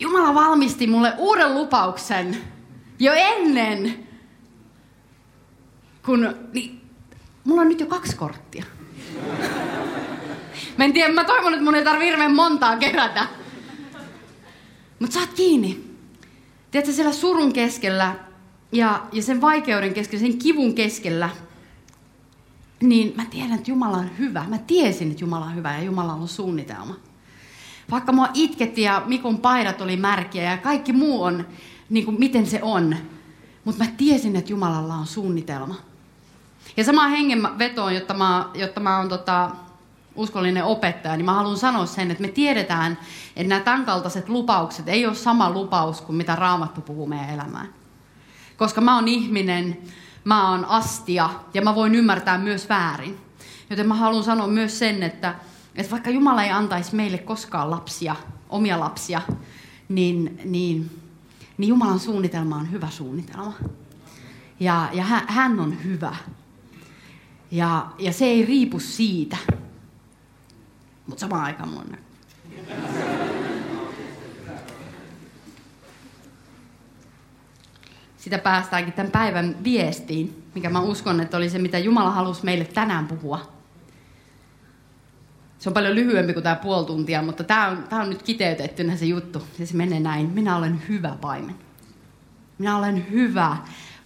Jumala 0.00 0.34
valmisti 0.34 0.86
mulle 0.86 1.12
uuden 1.18 1.54
lupauksen 1.54 2.36
jo 2.98 3.12
ennen, 3.16 4.08
kun... 6.04 6.34
Niin, 6.52 6.80
mulla 7.44 7.60
on 7.60 7.68
nyt 7.68 7.80
jo 7.80 7.86
kaksi 7.86 8.16
korttia. 8.16 8.64
Mä 10.76 10.84
en 10.84 10.92
tiedä, 10.92 11.12
mä 11.12 11.24
toivon, 11.24 11.52
että 11.52 11.64
mun 11.64 11.74
ei 11.74 11.84
tarvi 11.84 12.04
hirveän 12.04 12.34
montaa 12.34 12.76
kerätä. 12.76 13.26
Mutta 14.98 15.14
saat 15.14 15.34
kiinni. 15.34 15.84
Tiedätkö, 16.70 16.92
siellä 16.92 17.12
surun 17.12 17.52
keskellä 17.52 18.14
ja, 18.72 19.02
ja 19.12 19.22
sen 19.22 19.40
vaikeuden 19.40 19.94
keskellä, 19.94 20.26
sen 20.26 20.38
kivun 20.38 20.74
keskellä, 20.74 21.30
niin 22.82 23.12
mä 23.16 23.24
tiedän, 23.24 23.52
että 23.52 23.70
Jumala 23.70 23.96
on 23.96 24.18
hyvä. 24.18 24.44
Mä 24.48 24.58
tiesin, 24.58 25.10
että 25.10 25.24
Jumala 25.24 25.44
on 25.44 25.54
hyvä 25.54 25.74
ja 25.74 25.82
Jumala 25.82 26.12
on 26.12 26.28
suunnitelma. 26.28 26.94
Vaikka 27.90 28.12
mua 28.12 28.28
itketti 28.34 28.82
ja 28.82 29.02
Mikon 29.06 29.38
paidat 29.38 29.80
oli 29.80 29.96
märkiä 29.96 30.50
ja 30.50 30.58
kaikki 30.58 30.92
muu 30.92 31.22
on 31.22 31.46
niin 31.90 32.04
kuin 32.04 32.18
miten 32.18 32.46
se 32.46 32.62
on. 32.62 32.96
Mutta 33.64 33.84
mä 33.84 33.90
tiesin, 33.96 34.36
että 34.36 34.52
Jumalalla 34.52 34.94
on 34.94 35.06
suunnitelma. 35.06 35.74
Ja 36.76 36.84
sama 36.84 37.08
hengen 37.08 37.58
vetoon, 37.58 37.94
jotta 37.94 38.14
mä, 38.14 38.48
jotta 38.54 38.80
mä 38.80 38.98
oon 38.98 39.08
tota, 39.08 39.50
uskollinen 40.14 40.64
opettaja, 40.64 41.16
niin 41.16 41.24
mä 41.24 41.34
haluan 41.34 41.56
sanoa 41.56 41.86
sen, 41.86 42.10
että 42.10 42.22
me 42.22 42.28
tiedetään, 42.28 42.98
että 43.36 43.48
nämä 43.48 43.60
tämänkaltaiset 43.60 44.28
lupaukset 44.28 44.88
ei 44.88 45.06
ole 45.06 45.14
sama 45.14 45.50
lupaus 45.50 46.00
kuin 46.00 46.16
mitä 46.16 46.36
Raamattu 46.36 46.80
puhuu 46.80 47.06
meidän 47.06 47.30
elämään. 47.30 47.68
Koska 48.56 48.80
mä 48.80 48.94
oon 48.94 49.08
ihminen, 49.08 49.78
mä 50.24 50.50
oon 50.50 50.64
astia 50.64 51.30
ja 51.54 51.62
mä 51.62 51.74
voin 51.74 51.94
ymmärtää 51.94 52.38
myös 52.38 52.68
väärin. 52.68 53.18
Joten 53.70 53.88
mä 53.88 53.94
haluan 53.94 54.24
sanoa 54.24 54.46
myös 54.46 54.78
sen, 54.78 55.02
että, 55.02 55.34
että 55.74 55.90
vaikka 55.90 56.10
Jumala 56.10 56.42
ei 56.42 56.50
antaisi 56.50 56.96
meille 56.96 57.18
koskaan 57.18 57.70
lapsia, 57.70 58.16
omia 58.48 58.80
lapsia, 58.80 59.22
niin, 59.88 60.40
niin, 60.44 61.00
niin 61.58 61.68
Jumalan 61.68 62.00
suunnitelma 62.00 62.56
on 62.56 62.70
hyvä 62.70 62.90
suunnitelma. 62.90 63.54
Ja, 64.60 64.88
ja 64.92 65.04
hän, 65.26 65.60
on 65.60 65.84
hyvä. 65.84 66.16
Ja, 67.50 67.86
ja 67.98 68.12
se 68.12 68.24
ei 68.24 68.46
riipu 68.46 68.80
siitä, 68.80 69.36
mutta 71.06 71.20
samaan 71.20 71.44
aikaan 71.44 71.68
mun 71.68 71.96
Sitä 78.20 78.38
päästäänkin 78.38 78.92
tämän 78.92 79.12
päivän 79.12 79.56
viestiin, 79.64 80.42
mikä 80.54 80.70
mä 80.70 80.80
uskon, 80.80 81.20
että 81.20 81.36
oli 81.36 81.50
se, 81.50 81.58
mitä 81.58 81.78
Jumala 81.78 82.10
halusi 82.10 82.44
meille 82.44 82.64
tänään 82.64 83.06
puhua. 83.06 83.52
Se 85.58 85.68
on 85.68 85.74
paljon 85.74 85.94
lyhyempi 85.94 86.32
kuin 86.32 86.42
tämä 86.42 86.56
puoli 86.56 86.86
tuntia, 86.86 87.22
mutta 87.22 87.44
tämä 87.44 87.68
on, 87.68 87.84
tämä 87.88 88.02
on 88.02 88.10
nyt 88.10 88.22
kiteytettynä 88.22 88.96
se 88.96 89.04
juttu. 89.04 89.42
Ja 89.58 89.66
se 89.66 89.76
menee 89.76 90.00
näin. 90.00 90.30
Minä 90.30 90.56
olen 90.56 90.82
hyvä 90.88 91.16
paimen. 91.20 91.54
Minä 92.58 92.76
olen 92.76 93.10
hyvä 93.10 93.56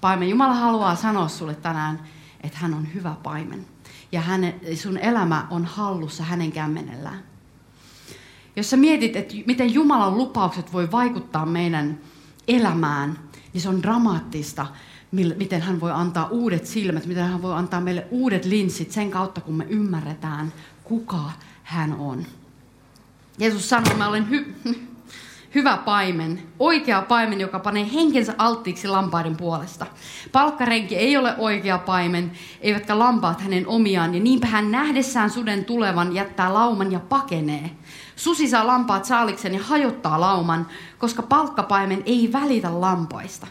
paimen. 0.01 0.29
Jumala 0.29 0.55
haluaa 0.55 0.95
sanoa 0.95 1.29
sulle 1.29 1.55
tänään, 1.55 2.01
että 2.43 2.59
hän 2.59 2.75
on 2.75 2.95
hyvä 2.95 3.15
paimen 3.23 3.67
ja 4.13 4.21
hänen, 4.21 4.55
sun 4.75 4.99
elämä 4.99 5.47
on 5.51 5.65
hallussa 5.65 6.25
hänen 6.25 6.53
kämmenellään. 6.53 7.23
Jos 8.57 8.71
sä 8.71 8.77
mietit, 8.77 9.17
että 9.17 9.35
miten 9.47 9.75
Jumalan 9.75 10.17
lupaukset 10.17 10.73
voi 10.73 10.91
vaikuttaa 10.91 11.47
meidän 11.47 11.99
elämään, 12.49 13.19
niin 13.55 13.63
se 13.63 13.69
on 13.69 13.83
dramaattista, 13.83 14.67
miten 15.37 15.63
hän 15.63 15.81
voi 15.81 15.93
antaa 15.93 16.29
uudet 16.29 16.67
silmät, 16.67 17.07
miten 17.07 17.29
hän 17.29 17.43
voi 17.43 17.55
antaa 17.55 17.81
meille 17.81 18.07
uudet 18.11 18.45
linssit 18.45 18.93
sen 18.93 19.11
kautta, 19.11 19.41
kun 19.41 19.55
me 19.55 19.67
ymmärretään, 19.69 20.53
kuka 20.85 21.33
hän 21.63 21.93
on. 21.93 22.27
Jeesus 23.39 23.69
sanoi, 23.69 23.95
mä 23.95 24.09
olen 24.09 24.27
hy- 24.31 24.79
hyvä 25.55 25.77
paimen, 25.77 26.43
oikea 26.59 27.03
paimen, 27.03 27.41
joka 27.41 27.59
panee 27.59 27.93
henkensä 27.95 28.35
alttiiksi 28.39 28.89
lampaiden 28.89 29.37
puolesta. 29.37 29.87
Palkkarenki 30.33 30.97
ei 30.97 31.17
ole 31.17 31.35
oikea 31.39 31.79
paimen, 31.79 32.33
eivätkä 32.61 32.99
lampaat 32.99 33.41
hänen 33.41 33.67
omiaan, 33.67 34.15
ja 34.15 34.21
niinpä 34.21 34.47
hän 34.47 34.71
nähdessään 34.71 35.31
suden 35.31 35.65
tulevan 35.65 36.15
jättää 36.15 36.55
lauman 36.55 36.93
ja 36.93 37.01
pakenee. 37.01 37.71
Susi 38.17 38.49
saa 38.49 38.67
lampaat 38.67 39.05
saaliksen 39.05 39.55
ja 39.55 39.63
hajottaa 39.63 40.21
lauman, 40.21 40.67
koska 40.99 41.23
palkkapaimen 41.23 42.03
ei 42.07 42.31
välitä 42.33 42.81
lampaista. 42.81 43.47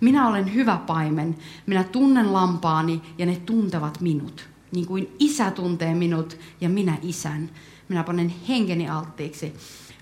Minä 0.00 0.28
olen 0.28 0.54
hyvä 0.54 0.78
paimen, 0.86 1.36
minä 1.66 1.84
tunnen 1.84 2.32
lampaani 2.32 3.02
ja 3.18 3.26
ne 3.26 3.36
tuntevat 3.36 4.00
minut, 4.00 4.48
niin 4.72 4.86
kuin 4.86 5.16
isä 5.18 5.50
tuntee 5.50 5.94
minut 5.94 6.38
ja 6.60 6.68
minä 6.68 6.96
isän. 7.02 7.50
Minä 7.88 8.04
panen 8.04 8.34
henkeni 8.48 8.88
alttiiksi 8.88 9.54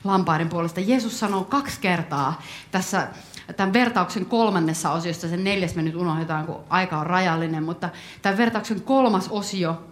lampaiden 0.05 0.49
puolesta. 0.49 0.81
Jeesus 0.81 1.21
sanoo 1.21 1.45
kaksi 1.45 1.81
kertaa 1.81 2.43
tässä 2.71 3.09
tämän 3.57 3.73
vertauksen 3.73 4.27
kolmannessa 4.27 4.93
osiossa, 4.93 5.29
sen 5.29 5.45
neljäs 5.45 5.75
me 5.75 5.83
nyt 5.83 5.95
unohdetaan, 5.95 6.47
kun 6.47 6.61
aika 6.69 6.99
on 6.99 7.07
rajallinen, 7.07 7.63
mutta 7.63 7.89
tämän 8.23 8.39
vertauksen 8.39 8.81
kolmas 8.81 9.29
osio, 9.29 9.85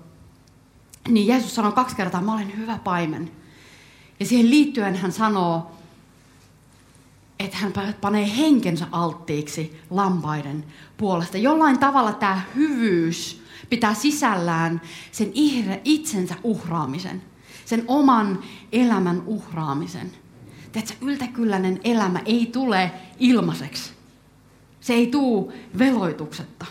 niin 1.08 1.26
Jeesus 1.26 1.54
sanoo 1.54 1.72
kaksi 1.72 1.96
kertaa, 1.96 2.22
mä 2.22 2.34
olen 2.34 2.56
hyvä 2.56 2.78
paimen. 2.84 3.30
Ja 4.20 4.26
siihen 4.26 4.50
liittyen 4.50 4.96
hän 4.96 5.12
sanoo, 5.12 5.70
että 7.38 7.56
hän 7.56 7.72
panee 8.00 8.36
henkensä 8.36 8.86
alttiiksi 8.92 9.80
lampaiden 9.90 10.64
puolesta. 10.96 11.38
Jollain 11.38 11.78
tavalla 11.78 12.12
tämä 12.12 12.40
hyvyys 12.54 13.44
pitää 13.70 13.94
sisällään 13.94 14.80
sen 15.12 15.32
itsensä 15.84 16.34
uhraamisen, 16.42 17.22
sen 17.64 17.84
oman 17.88 18.38
elämän 18.72 19.22
uhraamisen. 19.26 20.10
Tiedätkö, 20.72 21.06
yltäkylläinen 21.06 21.80
elämä 21.84 22.20
ei 22.24 22.46
tule 22.52 22.92
ilmaiseksi. 23.18 23.92
Se 24.80 24.94
ei 24.94 25.06
tuu 25.06 25.52
veloituksetta. 25.78 26.66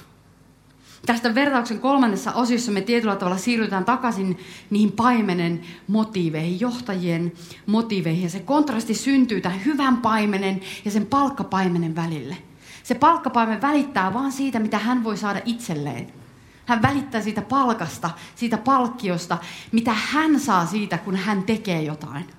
Tästä 1.06 1.36
vertauksen 1.36 1.80
kolmannessa 1.80 2.34
osiossa 2.34 2.72
me 2.72 2.82
tietyllä 2.82 3.16
tavalla 3.16 3.38
siirrytään 3.38 3.86
takaisin 3.86 4.38
niihin 4.70 4.92
paimenen 4.92 5.62
motiiveihin, 5.88 6.60
johtajien 6.60 7.32
motiiveihin. 7.66 8.24
Ja 8.24 8.30
se 8.30 8.40
kontrasti 8.40 8.94
syntyy 8.94 9.42
tämän 9.42 9.66
hyvän 9.66 9.98
paimenen 9.98 10.62
ja 10.86 10.92
sen 10.92 11.06
palkkapaimenen 11.06 11.96
välille. 11.96 12.38
Se 12.84 12.96
palkkapaimen 12.96 13.62
välittää 13.62 14.14
vaan 14.14 14.32
siitä, 14.32 14.60
mitä 14.60 14.78
hän 14.78 15.04
voi 15.04 15.18
saada 15.18 15.42
itselleen. 15.46 16.23
Hän 16.66 16.82
välittää 16.82 17.22
siitä 17.22 17.42
palkasta, 17.42 18.10
siitä 18.36 18.58
palkkiosta, 18.58 19.38
mitä 19.72 19.94
hän 19.94 20.40
saa 20.40 20.66
siitä, 20.66 20.98
kun 20.98 21.16
hän 21.16 21.44
tekee 21.44 21.82
jotain. 21.82 22.30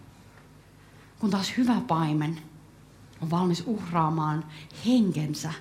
Kun 1.18 1.30
taas 1.30 1.56
hyvä 1.56 1.80
paimen 1.88 2.40
on 3.20 3.30
valmis 3.30 3.62
uhraamaan 3.66 4.44
henkensä 4.86 5.52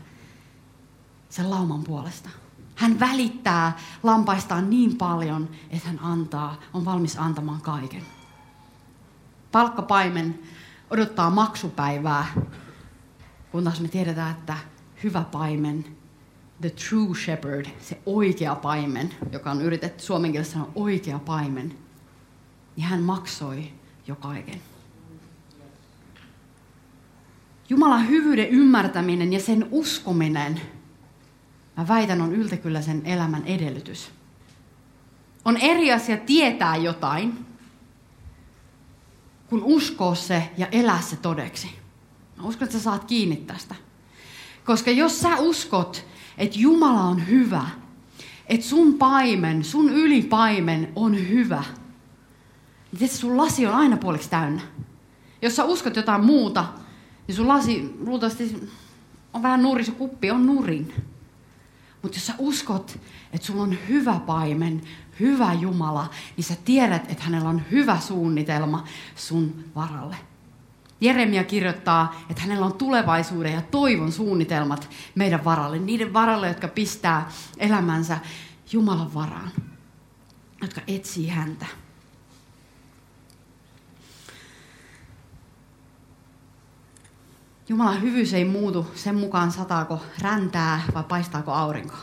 sen 1.30 1.50
lauman 1.50 1.84
puolesta. 1.84 2.30
Hän 2.76 3.00
välittää 3.00 3.78
lampaistaan 4.04 4.70
niin 4.70 4.98
paljon, 4.98 5.50
että 5.70 5.88
hän 5.88 6.00
antaa, 6.00 6.56
on 6.74 6.86
valmis 6.86 7.18
antamaan 7.18 7.62
kaiken. 7.62 8.04
Palkkapaimen 9.52 10.40
odottaa 10.90 11.30
maksupäivää, 11.30 12.26
kun 13.52 13.64
taas 13.64 13.82
me 13.82 13.88
tiedetään, 13.88 14.32
että 14.32 14.58
hyvä 15.04 15.22
paimen, 15.22 15.86
the 16.64 16.70
true 16.90 17.16
shepherd, 17.16 17.66
se 17.80 17.98
oikea 18.06 18.56
paimen, 18.56 19.14
joka 19.32 19.52
on 19.52 19.62
yritetty 19.62 20.04
suomen 20.04 20.32
kielessä 20.32 20.54
sanoa 20.54 20.72
oikea 20.76 21.20
paimen, 21.20 21.76
niin 22.76 22.88
hän 22.88 23.02
maksoi 23.02 23.72
jo 24.08 24.16
kaiken. 24.16 24.62
Jumalan 27.70 28.10
hyvyyden 28.10 28.50
ymmärtäminen 28.50 29.34
ja 29.34 29.40
sen 29.40 29.68
uskominen– 29.72 30.62
Mä 31.78 31.88
väitän, 31.88 32.22
on 32.22 32.34
yltäkyllä 32.34 32.82
sen 32.82 33.02
elämän 33.06 33.46
edellytys. 33.46 34.12
On 35.46 35.58
eri 35.58 35.92
asia 35.92 36.18
tietää 36.18 36.76
jotain, 36.76 37.46
kun 39.48 39.64
uskoo 39.64 40.16
se 40.16 40.50
ja 40.58 40.68
elää 40.68 41.02
se 41.02 41.16
todeksi. 41.16 41.70
Mä 42.38 42.44
uskon, 42.44 42.66
että 42.66 42.78
sä 42.78 42.84
saat 42.84 43.04
kiinni 43.04 43.36
tästä. 43.36 43.76
Koska 44.66 44.92
jos 44.92 45.20
sä 45.20 45.38
uskot, 45.38 46.06
että 46.38 46.60
Jumala 46.60 47.02
on 47.02 47.28
hyvä, 47.28 47.64
että 48.48 48.66
sun 48.66 48.94
paimen, 48.94 49.64
sun 49.64 49.90
ylipaimen 49.90 50.92
on 50.96 51.30
hyvä, 51.30 51.64
niin 52.92 53.00
tietysti 53.00 53.22
sun 53.22 53.38
lasi 53.38 53.68
on 53.68 53.74
aina 53.74 53.98
puoliksi 53.98 54.30
täynnä. 54.30 54.62
Jos 55.42 55.56
sä 55.56 55.64
uskot 55.64 55.96
jotain 55.96 56.26
muuta, 56.26 56.66
niin 57.28 57.36
sun 57.36 57.48
lasi 57.48 57.96
luultavasti 58.00 58.70
on 59.34 59.44
vähän 59.44 59.64
nurin, 59.64 59.86
se 59.86 59.92
kuppi 59.92 60.32
on 60.32 60.46
nurin. 60.46 60.94
Mutta 62.02 62.18
jos 62.18 62.26
sä 62.26 62.34
uskot, 62.38 63.00
että 63.34 63.48
sulla 63.48 63.64
on 63.64 63.78
hyvä 63.90 64.20
paimen, 64.26 64.82
hyvä 65.20 65.54
Jumala, 65.54 66.10
niin 66.38 66.46
sä 66.46 66.56
tiedät, 66.66 67.12
että 67.12 67.24
hänellä 67.24 67.50
on 67.50 67.62
hyvä 67.72 68.00
suunnitelma 68.00 68.84
sun 69.16 69.66
varalle. 69.76 70.16
Jeremia 71.04 71.44
kirjoittaa, 71.44 72.16
että 72.30 72.42
hänellä 72.42 72.66
on 72.66 72.74
tulevaisuuden 72.74 73.54
ja 73.54 73.62
toivon 73.62 74.12
suunnitelmat 74.12 74.90
meidän 75.16 75.46
varalle. 75.46 75.80
Niiden 75.80 76.14
varalle, 76.14 76.48
jotka 76.48 76.68
pistää 76.68 77.30
elämänsä 77.58 78.18
Jumalan 78.72 79.14
varaan. 79.14 79.52
Jotka 80.62 80.82
etsii 80.88 81.28
häntä. 81.28 81.66
Jumalan 87.70 88.02
hyvyys 88.02 88.34
ei 88.34 88.46
muutu 88.46 88.88
sen 88.96 89.16
mukaan 89.16 89.52
sataako 89.52 90.02
räntää 90.22 90.82
vai 90.94 91.04
paistaako 91.04 91.52
aurinko. 91.52 91.96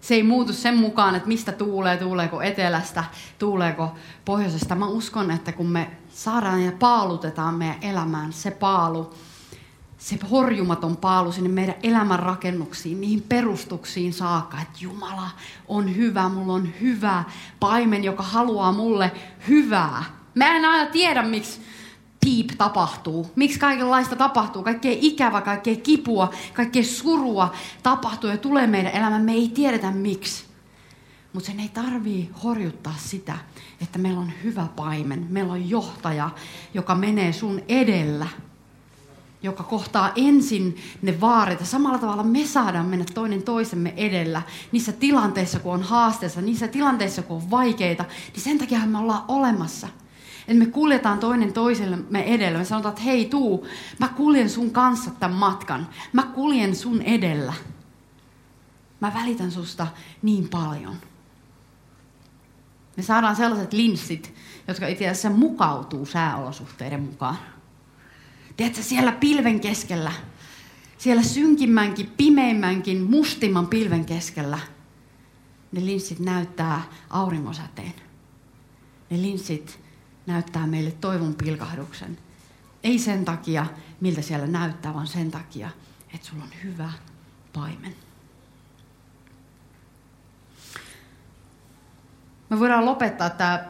Se 0.00 0.14
ei 0.14 0.22
muutu 0.22 0.52
sen 0.52 0.76
mukaan, 0.76 1.14
että 1.14 1.28
mistä 1.28 1.52
tuulee, 1.52 1.96
tuuleeko 1.96 2.42
etelästä, 2.42 3.04
tuuleeko 3.38 3.94
pohjoisesta. 4.24 4.74
Mä 4.74 4.86
uskon, 4.86 5.30
että 5.30 5.52
kun 5.52 5.66
me 5.66 5.90
saadaan 6.16 6.62
ja 6.62 6.72
paalutetaan 6.72 7.54
meidän 7.54 7.76
elämään 7.82 8.32
se 8.32 8.50
paalu, 8.50 9.14
se 9.98 10.18
horjumaton 10.30 10.96
paalu 10.96 11.32
sinne 11.32 11.48
meidän 11.48 11.74
elämän 11.82 12.18
rakennuksiin, 12.18 13.00
niihin 13.00 13.22
perustuksiin 13.22 14.12
saakka, 14.12 14.60
että 14.60 14.78
Jumala 14.80 15.30
on 15.68 15.96
hyvä, 15.96 16.28
mulla 16.28 16.52
on 16.52 16.68
hyvä 16.80 17.24
paimen, 17.60 18.04
joka 18.04 18.22
haluaa 18.22 18.72
mulle 18.72 19.12
hyvää. 19.48 20.04
Mä 20.34 20.56
en 20.56 20.64
aina 20.64 20.90
tiedä, 20.90 21.22
miksi 21.22 21.60
piip 22.20 22.50
tapahtuu. 22.58 23.30
Miksi 23.36 23.58
kaikenlaista 23.58 24.16
tapahtuu? 24.16 24.62
Kaikkea 24.62 24.96
ikävä, 25.00 25.40
kaikkea 25.40 25.76
kipua, 25.76 26.30
kaikkea 26.54 26.84
surua 26.84 27.52
tapahtuu 27.82 28.30
ja 28.30 28.36
tulee 28.36 28.66
meidän 28.66 28.92
elämään. 28.92 29.22
Me 29.22 29.32
ei 29.32 29.48
tiedetä 29.48 29.90
miksi. 29.90 30.45
Mutta 31.36 31.46
sen 31.46 31.60
ei 31.60 31.68
tarvii 31.68 32.30
horjuttaa 32.44 32.94
sitä, 32.98 33.38
että 33.80 33.98
meillä 33.98 34.20
on 34.20 34.32
hyvä 34.44 34.66
paimen. 34.76 35.26
Meillä 35.30 35.52
on 35.52 35.70
johtaja, 35.70 36.30
joka 36.74 36.94
menee 36.94 37.32
sun 37.32 37.60
edellä. 37.68 38.26
Joka 39.42 39.62
kohtaa 39.62 40.12
ensin 40.16 40.76
ne 41.02 41.20
vaarit. 41.20 41.60
Ja 41.60 41.66
samalla 41.66 41.98
tavalla 41.98 42.22
me 42.22 42.46
saadaan 42.46 42.86
mennä 42.86 43.04
toinen 43.14 43.42
toisemme 43.42 43.94
edellä. 43.96 44.42
Niissä 44.72 44.92
tilanteissa, 44.92 45.58
kun 45.58 45.74
on 45.74 45.82
haasteessa, 45.82 46.40
niissä 46.40 46.68
tilanteissa, 46.68 47.22
kun 47.22 47.36
on 47.36 47.50
vaikeita. 47.50 48.04
Niin 48.32 48.42
sen 48.42 48.58
takia 48.58 48.86
me 48.86 48.98
ollaan 48.98 49.24
olemassa– 49.28 49.88
että 50.48 50.64
me 50.64 50.66
kuljetaan 50.66 51.18
toinen 51.18 51.52
toisellemme 51.52 52.22
edellä. 52.34 52.58
Me 52.58 52.64
sanotaan, 52.64 52.92
että 52.92 53.02
hei 53.02 53.24
tuu, 53.24 53.66
mä 53.98 54.08
kuljen 54.08 54.50
sun 54.50 54.70
kanssa 54.70 55.10
tämän 55.10 55.36
matkan. 55.36 55.88
Mä 56.12 56.22
kuljen 56.22 56.76
sun 56.76 57.02
edellä. 57.02 57.52
Mä 59.00 59.12
välitän 59.14 59.50
susta 59.50 59.86
niin 60.22 60.48
paljon. 60.48 60.96
Me 62.96 63.02
saadaan 63.02 63.36
sellaiset 63.36 63.72
linssit, 63.72 64.34
jotka 64.68 64.86
itse 64.86 65.08
asiassa 65.08 65.30
mukautuu 65.30 66.06
sääolosuhteiden 66.06 67.02
mukaan. 67.02 67.38
Tiedätkö, 68.56 68.82
siellä 68.82 69.12
pilven 69.12 69.60
keskellä, 69.60 70.12
siellä 70.98 71.22
synkimmänkin, 71.22 72.12
pimeimmänkin, 72.16 73.02
mustimman 73.02 73.66
pilven 73.66 74.04
keskellä, 74.04 74.58
ne 75.72 75.84
linssit 75.86 76.18
näyttää 76.18 76.82
auringosäteen. 77.10 77.94
Ne 79.10 79.22
linssit 79.22 79.80
näyttää 80.26 80.66
meille 80.66 80.90
toivon 80.90 81.34
pilkahduksen. 81.34 82.18
Ei 82.82 82.98
sen 82.98 83.24
takia, 83.24 83.66
miltä 84.00 84.22
siellä 84.22 84.46
näyttää, 84.46 84.94
vaan 84.94 85.06
sen 85.06 85.30
takia, 85.30 85.70
että 86.14 86.26
sulla 86.26 86.44
on 86.44 86.50
hyvä 86.64 86.92
paimen. 87.52 88.05
Me 92.48 92.60
voidaan 92.60 92.86
lopettaa 92.86 93.30
tämä 93.30 93.64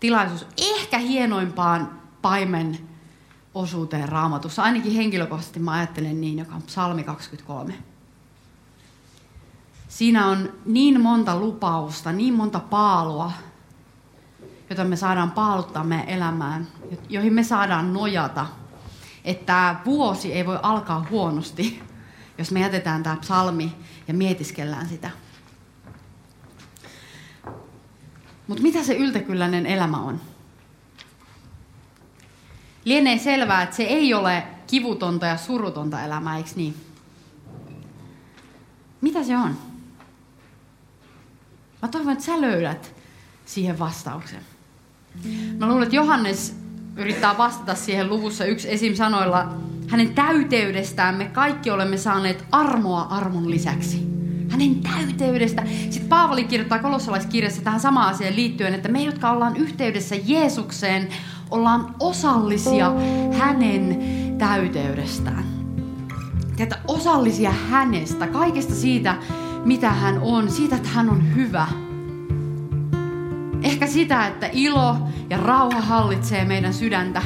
tilaisuus 0.00 0.46
ehkä 0.58 0.98
hienoimpaan 0.98 2.00
paimen 2.22 2.78
osuuteen 3.54 4.08
raamatussa. 4.08 4.62
Ainakin 4.62 4.92
henkilökohtaisesti 4.92 5.60
mä 5.60 5.72
ajattelen 5.72 6.20
niin, 6.20 6.38
joka 6.38 6.54
on 6.54 6.62
psalmi 6.62 7.04
23. 7.04 7.74
Siinä 9.88 10.26
on 10.26 10.52
niin 10.66 11.00
monta 11.00 11.36
lupausta, 11.36 12.12
niin 12.12 12.34
monta 12.34 12.60
paalua, 12.60 13.32
jota 14.70 14.84
me 14.84 14.96
saadaan 14.96 15.30
paaluttaa 15.30 15.84
meidän 15.84 16.08
elämään, 16.08 16.66
joihin 17.08 17.32
me 17.32 17.44
saadaan 17.44 17.92
nojata. 17.92 18.46
Että 19.24 19.46
tämä 19.46 19.80
vuosi 19.84 20.32
ei 20.32 20.46
voi 20.46 20.58
alkaa 20.62 21.06
huonosti, 21.10 21.82
jos 22.38 22.50
me 22.50 22.60
jätetään 22.60 23.02
tämä 23.02 23.16
psalmi 23.16 23.76
ja 24.08 24.14
mietiskellään 24.14 24.88
sitä. 24.88 25.10
Mutta 28.48 28.62
mitä 28.62 28.82
se 28.82 28.94
yltäkylläinen 28.94 29.66
elämä 29.66 29.96
on? 29.96 30.20
Lienee 32.84 33.18
selvää, 33.18 33.62
että 33.62 33.76
se 33.76 33.82
ei 33.82 34.14
ole 34.14 34.42
kivutonta 34.66 35.26
ja 35.26 35.36
surutonta 35.36 36.02
elämää, 36.02 36.36
eikö 36.36 36.50
niin? 36.56 36.74
Mitä 39.00 39.22
se 39.24 39.36
on? 39.36 39.58
Mä 41.82 41.88
toivon, 41.88 42.12
että 42.12 42.24
sä 42.24 42.40
löydät 42.40 42.94
siihen 43.46 43.78
vastauksen. 43.78 44.40
Mä 45.58 45.66
luulen, 45.66 45.82
että 45.82 45.96
Johannes 45.96 46.56
yrittää 46.96 47.38
vastata 47.38 47.74
siihen 47.74 48.08
luvussa 48.08 48.44
yksi 48.44 48.72
esim. 48.72 48.94
sanoilla, 48.94 49.54
hänen 49.88 50.14
täyteydestään 50.14 51.14
me 51.14 51.24
kaikki 51.24 51.70
olemme 51.70 51.96
saaneet 51.96 52.44
armoa 52.52 53.02
armon 53.02 53.50
lisäksi. 53.50 54.17
Hänen 54.48 54.74
täyteydestä. 54.74 55.62
Sitten 55.90 56.08
Paavali 56.08 56.44
kirjoittaa 56.44 56.78
kolossalaiskirjassa 56.78 57.62
tähän 57.62 57.80
samaan 57.80 58.14
asiaan 58.14 58.36
liittyen, 58.36 58.74
että 58.74 58.88
me, 58.88 59.02
jotka 59.02 59.30
ollaan 59.30 59.56
yhteydessä 59.56 60.16
Jeesukseen, 60.24 61.08
ollaan 61.50 61.94
osallisia 62.00 62.92
hänen 63.38 63.98
täyteydestään. 64.38 65.44
Tätä 66.56 66.78
osallisia 66.88 67.50
hänestä, 67.70 68.26
kaikesta 68.26 68.74
siitä, 68.74 69.16
mitä 69.64 69.90
hän 69.90 70.18
on, 70.22 70.50
siitä, 70.50 70.76
että 70.76 70.88
hän 70.88 71.10
on 71.10 71.34
hyvä. 71.34 71.66
Ehkä 73.62 73.86
sitä, 73.86 74.26
että 74.26 74.48
ilo 74.52 74.96
ja 75.30 75.36
rauha 75.36 75.80
hallitsee 75.80 76.44
meidän 76.44 76.74
sydäntä. 76.74 77.22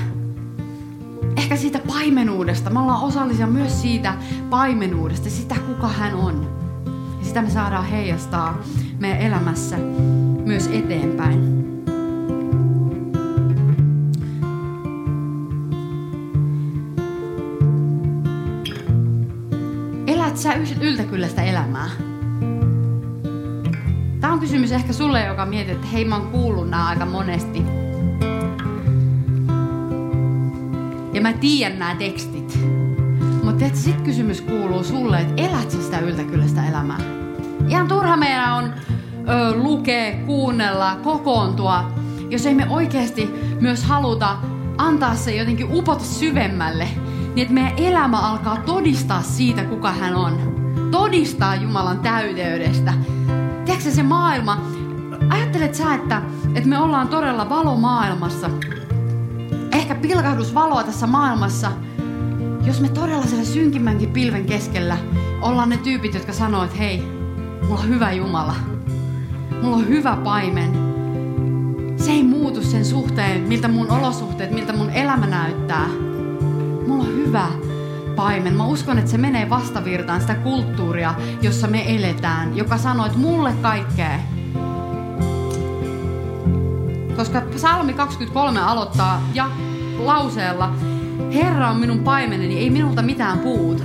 Ehkä 1.37 1.57
siitä 1.57 1.81
paimenuudesta. 1.87 2.71
Me 2.71 2.81
ollaan 2.81 3.03
osallisia 3.03 3.47
myös 3.47 3.83
siitä 3.83 4.15
paimenuudesta, 4.51 5.31
sitä 5.31 5.55
kuka 5.67 5.89
hän 5.89 6.15
on. 6.15 6.62
Ja 7.23 7.27
sitä 7.27 7.43
me 7.43 7.51
saadaan 7.51 7.85
heijastaa 7.85 8.63
meidän 8.99 9.19
elämässä 9.19 9.77
myös 10.45 10.67
eteenpäin. 10.67 11.63
Elät 20.07 20.37
sä 20.37 20.55
yltäkylläistä 20.81 21.43
elämää? 21.43 21.91
Tämä 24.21 24.33
on 24.33 24.41
kysymys 24.41 24.73
ehkä 24.73 24.93
sulle, 24.93 25.25
joka 25.25 25.47
mietit, 25.47 25.75
että 25.75 25.87
hei 25.87 26.05
mä 26.05 26.17
oon 26.17 26.27
kuullut 26.27 26.71
nämä 26.71 26.89
aika 26.89 27.07
monesti. 27.07 27.63
Ja 31.13 31.21
mä 31.21 31.33
tiedän 31.33 31.79
nämä 31.79 31.95
tekstit. 31.95 32.42
Mutta 33.63 33.79
sitten 33.79 34.05
kysymys 34.05 34.41
kuuluu 34.41 34.85
sulle, 34.85 35.21
että 35.21 35.43
elät 35.43 35.71
sä 35.71 35.83
sitä 35.83 35.99
yltäkylläistä 35.99 36.69
elämää? 36.69 36.99
Ihan 37.69 37.89
turha 37.89 38.17
meidän 38.17 38.53
on 38.53 38.65
ö, 39.29 39.57
lukea, 39.57 40.17
kuunnella, 40.27 40.97
kokoontua, 40.97 41.93
jos 42.31 42.47
ei 42.47 42.55
me 42.55 42.67
oikeasti 42.71 43.31
myös 43.61 43.85
haluta 43.85 44.37
antaa 44.79 45.15
se 45.15 45.35
jotenkin 45.35 45.69
upota 45.73 46.05
syvemmälle, 46.05 46.89
niin 47.35 47.43
että 47.43 47.55
meidän 47.55 47.73
elämä 47.77 48.19
alkaa 48.19 48.57
todistaa 48.57 49.23
siitä, 49.23 49.65
kuka 49.65 49.93
hän 49.93 50.15
on. 50.15 50.55
Todistaa 50.91 51.57
Jumalan 51.57 51.99
täyteydestä. 51.99 52.95
Tiedätkö 53.65 53.91
se 53.91 54.03
maailma, 54.03 54.67
ajattelet 55.31 55.75
sä, 55.75 55.95
että, 55.95 56.23
että 56.55 56.69
me 56.69 56.79
ollaan 56.79 57.09
todella 57.09 57.49
valomaailmassa, 57.49 58.51
ehkä 59.73 59.95
pilkahdusvaloa 59.95 60.83
tässä 60.85 61.07
maailmassa, 61.07 61.73
jos 62.67 62.81
me 62.81 62.89
todella 62.89 63.27
siellä 63.27 63.45
synkimmänkin 63.45 64.11
pilven 64.11 64.45
keskellä 64.45 64.99
ollaan 65.43 65.69
ne 65.69 65.77
tyypit, 65.77 66.15
jotka 66.15 66.33
sanoo, 66.33 66.65
että 66.65 66.77
hei, 66.77 67.03
mulla 67.63 67.81
on 67.81 67.89
hyvä 67.89 68.13
Jumala. 68.13 68.55
Mulla 69.63 69.77
on 69.77 69.89
hyvä 69.89 70.17
paimen. 70.25 70.73
Se 71.97 72.11
ei 72.11 72.23
muutu 72.23 72.63
sen 72.63 72.85
suhteen, 72.85 73.41
miltä 73.41 73.69
mun 73.69 73.91
olosuhteet, 73.91 74.51
miltä 74.51 74.73
mun 74.73 74.91
elämä 74.91 75.27
näyttää. 75.27 75.89
Mulla 76.87 77.05
on 77.05 77.17
hyvä 77.17 77.47
paimen. 78.17 78.55
Mä 78.55 78.67
uskon, 78.67 78.99
että 78.99 79.11
se 79.11 79.19
menee 79.19 79.51
vastavirtaan 79.51 80.21
sitä 80.21 80.35
kulttuuria, 80.35 81.15
jossa 81.43 81.67
me 81.67 81.95
eletään, 81.97 82.57
joka 82.57 82.79
sanoo, 82.79 83.07
että 83.07 83.19
mulle 83.19 83.53
kaikkea. 83.63 84.19
Koska 87.17 87.43
psalmi 87.55 87.93
23 87.93 88.61
aloittaa 88.61 89.23
ja 89.35 89.51
lauseella, 89.99 90.75
Herra 91.35 91.71
on 91.71 91.77
minun 91.77 91.99
paimeneni, 91.99 92.59
ei 92.59 92.71
minulta 92.71 93.03
mitään 93.03 93.39
puutu. 93.39 93.83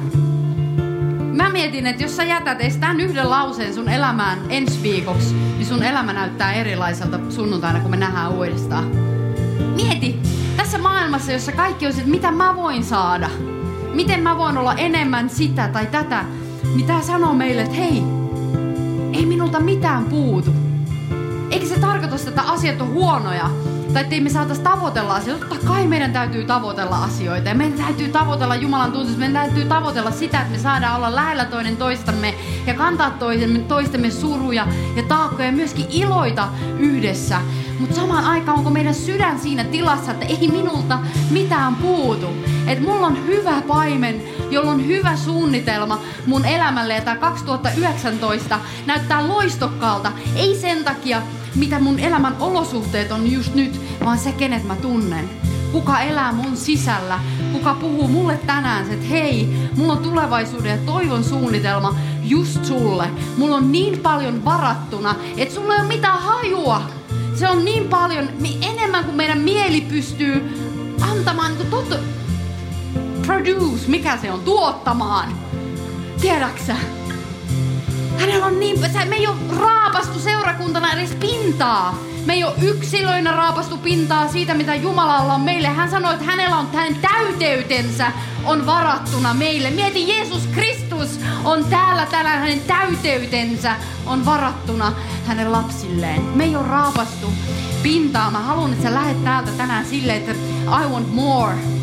Mä 1.33 1.49
mietin, 1.49 1.87
että 1.87 2.03
jos 2.03 2.15
sä 2.15 2.23
jätät 2.23 2.61
edes 2.61 2.77
tämän 2.77 2.99
yhden 2.99 3.29
lauseen 3.29 3.73
sun 3.73 3.89
elämään 3.89 4.39
ensi 4.49 4.83
viikoksi, 4.83 5.35
niin 5.35 5.65
sun 5.65 5.83
elämä 5.83 6.13
näyttää 6.13 6.53
erilaiselta 6.53 7.19
sunnuntaina, 7.29 7.79
kun 7.79 7.91
me 7.91 7.97
nähdään 7.97 8.31
uudestaan. 8.31 8.91
Mieti, 9.75 10.19
tässä 10.57 10.77
maailmassa, 10.77 11.31
jossa 11.31 11.51
kaikki 11.51 11.85
on 11.85 11.91
että 11.91 12.09
mitä 12.09 12.31
mä 12.31 12.55
voin 12.55 12.83
saada, 12.83 13.29
miten 13.93 14.23
mä 14.23 14.37
voin 14.37 14.57
olla 14.57 14.73
enemmän 14.73 15.29
sitä 15.29 15.67
tai 15.67 15.85
tätä, 15.85 16.25
niin 16.75 16.87
tää 16.87 17.01
sanoo 17.01 17.33
meille, 17.33 17.61
että 17.61 17.75
hei, 17.75 18.03
ei 19.13 19.25
minulta 19.25 19.59
mitään 19.59 20.05
puutu. 20.05 20.51
Eikä 21.51 21.65
se 21.65 21.79
tarkoita, 21.79 22.15
että 22.27 22.41
asiat 22.41 22.81
on 22.81 22.89
huonoja, 22.89 23.49
tai 23.93 24.03
ettei 24.03 24.21
me 24.21 24.29
saataisi 24.29 24.61
tavoitella 24.61 25.15
asioita. 25.15 25.45
Totta 25.45 25.67
kai 25.67 25.87
meidän 25.87 26.13
täytyy 26.13 26.45
tavoitella 26.45 27.03
asioita 27.03 27.49
ja 27.49 27.55
meidän 27.55 27.77
täytyy 27.77 28.07
tavoitella 28.07 28.55
Jumalan 28.55 28.91
tuntemusta. 28.91 29.19
Meidän 29.19 29.45
täytyy 29.45 29.65
tavoitella 29.65 30.11
sitä, 30.11 30.41
että 30.41 30.51
me 30.51 30.59
saadaan 30.59 30.95
olla 30.95 31.15
lähellä 31.15 31.45
toinen 31.45 31.77
toistamme 31.77 32.33
ja 32.67 32.73
kantaa 32.73 33.09
toistemme, 33.09 33.59
toistemme 33.59 34.11
suruja 34.11 34.67
ja 34.95 35.03
taakkoja 35.03 35.45
ja 35.45 35.51
myöskin 35.51 35.85
iloita 35.89 36.47
yhdessä. 36.79 37.41
Mutta 37.79 37.95
samaan 37.95 38.25
aikaan 38.25 38.57
onko 38.57 38.69
meidän 38.69 38.95
sydän 38.95 39.39
siinä 39.39 39.63
tilassa, 39.63 40.11
että 40.11 40.25
ei 40.25 40.47
minulta 40.47 40.99
mitään 41.31 41.75
puutu. 41.75 42.27
Että 42.67 42.83
mulla 42.83 43.07
on 43.07 43.27
hyvä 43.27 43.61
paimen, 43.67 44.21
jolla 44.51 44.71
on 44.71 44.87
hyvä 44.87 45.15
suunnitelma 45.15 45.99
mun 46.25 46.45
elämälle 46.45 46.93
ja 46.93 47.01
tämä 47.01 47.17
2019 47.17 48.59
näyttää 48.85 49.27
loistokkaalta. 49.27 50.11
Ei 50.35 50.55
sen 50.55 50.83
takia, 50.83 51.21
mitä 51.57 51.79
mun 51.79 51.99
elämän 51.99 52.35
olosuhteet 52.39 53.11
on 53.11 53.31
just 53.31 53.55
nyt, 53.55 53.81
vaan 54.05 54.17
se, 54.17 54.31
kenet 54.31 54.63
mä 54.63 54.75
tunnen. 54.75 55.29
Kuka 55.71 55.99
elää 55.99 56.33
mun 56.33 56.57
sisällä, 56.57 57.19
kuka 57.51 57.73
puhuu 57.73 58.07
mulle 58.07 58.39
tänään, 58.45 58.91
että 58.91 59.05
hei, 59.05 59.69
mulla 59.75 59.93
on 59.93 60.03
tulevaisuuden 60.03 60.71
ja 60.71 60.85
toivon 60.85 61.23
suunnitelma 61.23 61.95
just 62.23 62.65
sulle. 62.65 63.09
Mulla 63.37 63.55
on 63.55 63.71
niin 63.71 63.99
paljon 63.99 64.45
varattuna, 64.45 65.15
että 65.37 65.55
sulla 65.55 65.73
ei 65.73 65.79
ole 65.79 65.87
mitään 65.87 66.21
hajua. 66.21 66.81
Se 67.35 67.49
on 67.49 67.65
niin 67.65 67.87
paljon, 67.87 68.29
enemmän 68.61 69.05
kuin 69.05 69.17
meidän 69.17 69.37
mieli 69.37 69.81
pystyy 69.81 70.57
antamaan 71.01 71.57
niin 71.57 71.67
totta, 71.67 71.95
produce, 73.25 73.87
mikä 73.87 74.17
se 74.17 74.31
on, 74.31 74.39
tuottamaan. 74.39 75.29
Tiedäksä? 76.21 76.75
Hänellä 78.19 78.45
on 78.45 78.59
niin, 78.59 78.79
me 79.09 79.15
ei 79.15 79.27
ole 79.27 79.37
raapastu 79.59 80.19
seurakuntana 80.19 80.93
edes 80.93 81.15
pintaa. 81.15 81.99
Me 82.25 82.33
ei 82.33 82.43
ole 82.43 82.53
yksilöinä 82.61 83.31
raapastu 83.31 83.77
pintaa 83.77 84.27
siitä, 84.27 84.53
mitä 84.53 84.75
Jumalalla 84.75 85.33
on 85.33 85.41
meille. 85.41 85.67
Hän 85.67 85.89
sanoi, 85.89 86.13
että 86.13 86.25
hänellä 86.25 86.57
on 86.57 86.67
hänen 86.73 86.95
täyteytensä 86.95 88.11
on 88.45 88.65
varattuna 88.65 89.33
meille. 89.33 89.69
Mieti, 89.69 90.09
Jeesus 90.09 90.47
Kristus 90.47 91.19
on 91.43 91.65
täällä 91.65 92.05
tänään, 92.05 92.39
hänen 92.39 92.61
täyteytensä 92.61 93.75
on 94.05 94.25
varattuna 94.25 94.91
hänen 95.25 95.51
lapsilleen. 95.51 96.21
Me 96.21 96.43
ei 96.43 96.55
ole 96.55 96.67
raapastu 96.67 97.27
pintaa. 97.83 98.31
Mä 98.31 98.39
haluan, 98.39 98.71
että 98.73 98.83
sä 98.83 98.93
lähdet 98.93 99.23
täältä 99.23 99.51
tänään 99.51 99.85
silleen, 99.85 100.17
että 100.17 100.31
I 100.67 100.87
want 100.89 101.13
more. 101.13 101.76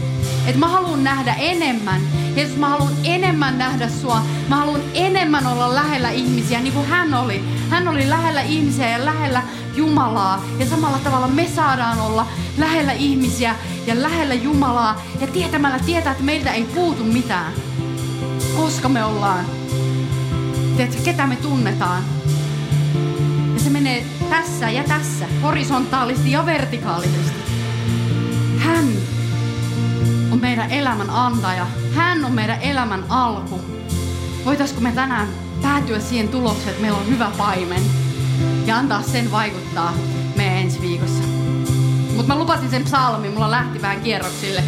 Että 0.46 0.58
mä 0.58 0.68
haluan 0.68 1.04
nähdä 1.04 1.34
enemmän. 1.34 2.00
Jeesus, 2.36 2.56
mä 2.56 2.68
haluan 2.68 2.92
enemmän 3.04 3.58
nähdä 3.58 3.88
sua. 3.88 4.22
Mä 4.48 4.56
haluan 4.56 4.80
enemmän 4.94 5.46
olla 5.46 5.74
lähellä 5.74 6.10
ihmisiä, 6.10 6.60
niin 6.60 6.72
kuin 6.72 6.86
hän 6.86 7.14
oli. 7.14 7.44
Hän 7.70 7.88
oli 7.88 8.10
lähellä 8.10 8.42
ihmisiä 8.42 8.90
ja 8.90 9.04
lähellä 9.04 9.42
Jumalaa. 9.76 10.44
Ja 10.58 10.66
samalla 10.66 10.98
tavalla 10.98 11.28
me 11.28 11.48
saadaan 11.56 12.00
olla 12.00 12.26
lähellä 12.58 12.92
ihmisiä 12.92 13.54
ja 13.86 14.02
lähellä 14.02 14.34
Jumalaa. 14.34 15.02
Ja 15.20 15.26
tietämällä 15.26 15.78
tietää, 15.78 16.12
että 16.12 16.24
meiltä 16.24 16.50
ei 16.50 16.64
puutu 16.64 17.04
mitään. 17.04 17.52
Koska 18.56 18.88
me 18.88 19.04
ollaan. 19.04 19.44
Tiedätkö, 20.76 21.02
ketä 21.04 21.26
me 21.26 21.36
tunnetaan. 21.36 22.02
Ja 23.54 23.60
se 23.60 23.70
menee 23.70 24.06
tässä 24.30 24.70
ja 24.70 24.84
tässä, 24.84 25.26
horisontaalisesti 25.42 26.30
ja 26.30 26.46
vertikaalisesti. 26.46 27.44
Hän 28.58 28.86
meidän 30.44 30.70
elämän 30.70 31.10
antaja. 31.10 31.66
Hän 31.94 32.24
on 32.24 32.32
meidän 32.32 32.62
elämän 32.62 33.04
alku. 33.08 33.60
Voitaisko 34.44 34.80
me 34.80 34.92
tänään 34.92 35.28
päätyä 35.62 36.00
siihen 36.00 36.28
tulokseen, 36.28 36.68
että 36.68 36.82
meillä 36.82 36.98
on 36.98 37.08
hyvä 37.08 37.30
paimen 37.38 37.82
ja 38.66 38.76
antaa 38.76 39.02
sen 39.02 39.30
vaikuttaa 39.30 39.92
meidän 40.36 40.56
ensi 40.56 40.80
viikossa. 40.80 41.22
Mutta 42.16 42.34
mä 42.34 42.38
lupasin 42.38 42.70
sen 42.70 42.84
psalmin, 42.84 43.32
mulla 43.32 43.50
lähti 43.50 43.82
vähän 43.82 44.00
kierroksille. 44.00 44.64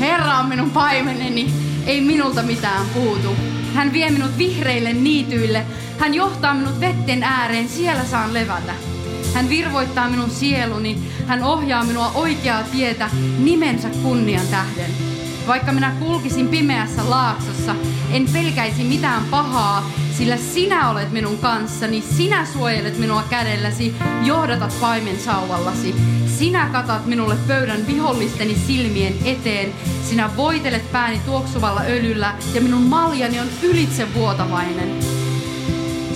Herra 0.00 0.38
on 0.38 0.46
minun 0.46 0.70
paimeneni, 0.70 1.52
ei 1.86 2.00
minulta 2.00 2.42
mitään 2.42 2.86
puutu. 2.94 3.36
Hän 3.74 3.92
vie 3.92 4.10
minut 4.10 4.38
vihreille 4.38 4.92
niityille. 4.92 5.66
Hän 5.98 6.14
johtaa 6.14 6.54
minut 6.54 6.80
vetten 6.80 7.22
ääreen, 7.22 7.68
siellä 7.68 8.04
saan 8.04 8.34
levätä. 8.34 8.95
Hän 9.36 9.48
virvoittaa 9.48 10.10
minun 10.10 10.30
sieluni, 10.30 10.98
hän 11.26 11.42
ohjaa 11.42 11.84
minua 11.84 12.10
oikeaa 12.14 12.62
tietä 12.62 13.10
nimensä 13.38 13.88
kunnian 14.02 14.46
tähden. 14.46 14.90
Vaikka 15.46 15.72
minä 15.72 15.92
kulkisin 15.98 16.48
pimeässä 16.48 17.10
laaksossa, 17.10 17.74
en 18.10 18.26
pelkäisi 18.32 18.84
mitään 18.84 19.22
pahaa, 19.30 19.90
sillä 20.18 20.36
sinä 20.36 20.90
olet 20.90 21.12
minun 21.12 21.38
kanssani, 21.38 22.04
sinä 22.16 22.46
suojelet 22.52 22.98
minua 22.98 23.22
kädelläsi, 23.30 23.94
johdatat 24.22 24.80
paimen 24.80 25.20
sauvallasi. 25.20 25.94
Sinä 26.38 26.68
katat 26.72 27.06
minulle 27.06 27.36
pöydän 27.46 27.86
vihollisteni 27.86 28.56
silmien 28.66 29.14
eteen, 29.24 29.72
sinä 30.02 30.30
voitelet 30.36 30.92
pääni 30.92 31.20
tuoksuvalla 31.26 31.82
öljyllä 31.88 32.34
ja 32.54 32.60
minun 32.60 32.82
maljani 32.82 33.40
on 33.40 33.48
ylitse 33.62 34.14
vuotavainen. 34.14 35.02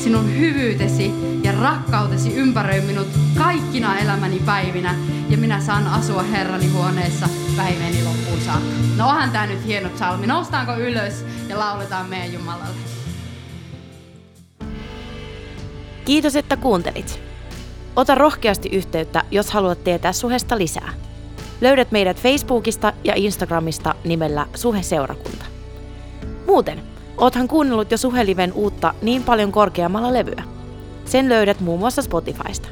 Sinun 0.05 0.37
hyvyytesi 0.39 1.11
ja 1.43 1.50
rakkautesi 1.61 2.35
ympäröi 2.35 2.81
minut 2.81 3.09
kaikkina 3.39 3.99
elämäni 3.99 4.43
päivinä 4.47 4.95
ja 5.29 5.39
minä 5.39 5.61
saan 5.61 5.87
asua 5.87 6.23
Herrani 6.23 6.69
huoneessa 6.69 7.29
päiväni 7.57 8.05
loppuun 8.05 8.41
saakka. 8.41 8.67
No 8.97 9.09
onhan 9.09 9.31
tää 9.31 9.47
nyt 9.47 9.67
hieno 9.67 9.89
psalmi. 9.89 10.27
Noustaanko 10.27 10.77
ylös 10.77 11.25
ja 11.49 11.59
lauletaan 11.59 12.09
meidän 12.09 12.33
Jumalalle. 12.33 12.77
Kiitos, 16.05 16.37
että 16.37 16.57
kuuntelit. 16.57 17.21
Ota 17.97 18.15
rohkeasti 18.15 18.69
yhteyttä, 18.69 19.25
jos 19.31 19.51
haluat 19.51 19.85
tietää 19.85 20.13
Suhesta 20.13 20.59
lisää. 20.59 20.93
Löydät 21.61 21.93
meidät 21.93 22.21
Facebookista 22.21 22.93
ja 23.05 23.15
Instagramista 23.17 23.95
nimellä 24.05 24.47
Suhe-seurakunta. 24.55 25.45
Muuten, 26.47 26.83
oothan 27.19 27.49
kuunnellut 27.49 27.91
jo 27.91 27.97
Suheliven 27.97 28.53
uutta 28.53 28.95
niin 29.03 29.23
paljon 29.23 29.53
korkeammalla 29.53 30.13
levyä. 30.13 30.60
Sen 31.11 31.29
löydät 31.29 31.61
muun 31.61 31.79
muassa 31.81 32.03
Spotifysta. 32.03 32.69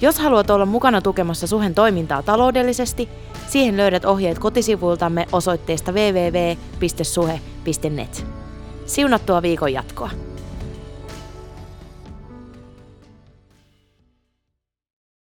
Jos 0.00 0.18
haluat 0.18 0.50
olla 0.50 0.66
mukana 0.66 1.00
tukemassa 1.00 1.46
Suhen 1.46 1.74
toimintaa 1.74 2.22
taloudellisesti, 2.22 3.08
siihen 3.48 3.76
löydät 3.76 4.04
ohjeet 4.04 4.38
kotisivuiltamme 4.38 5.26
osoitteesta 5.32 5.92
www.suhe.net. 5.92 7.16
Siunattua 8.86 9.42
viikon 9.42 9.72
jatkoa! 9.72 10.10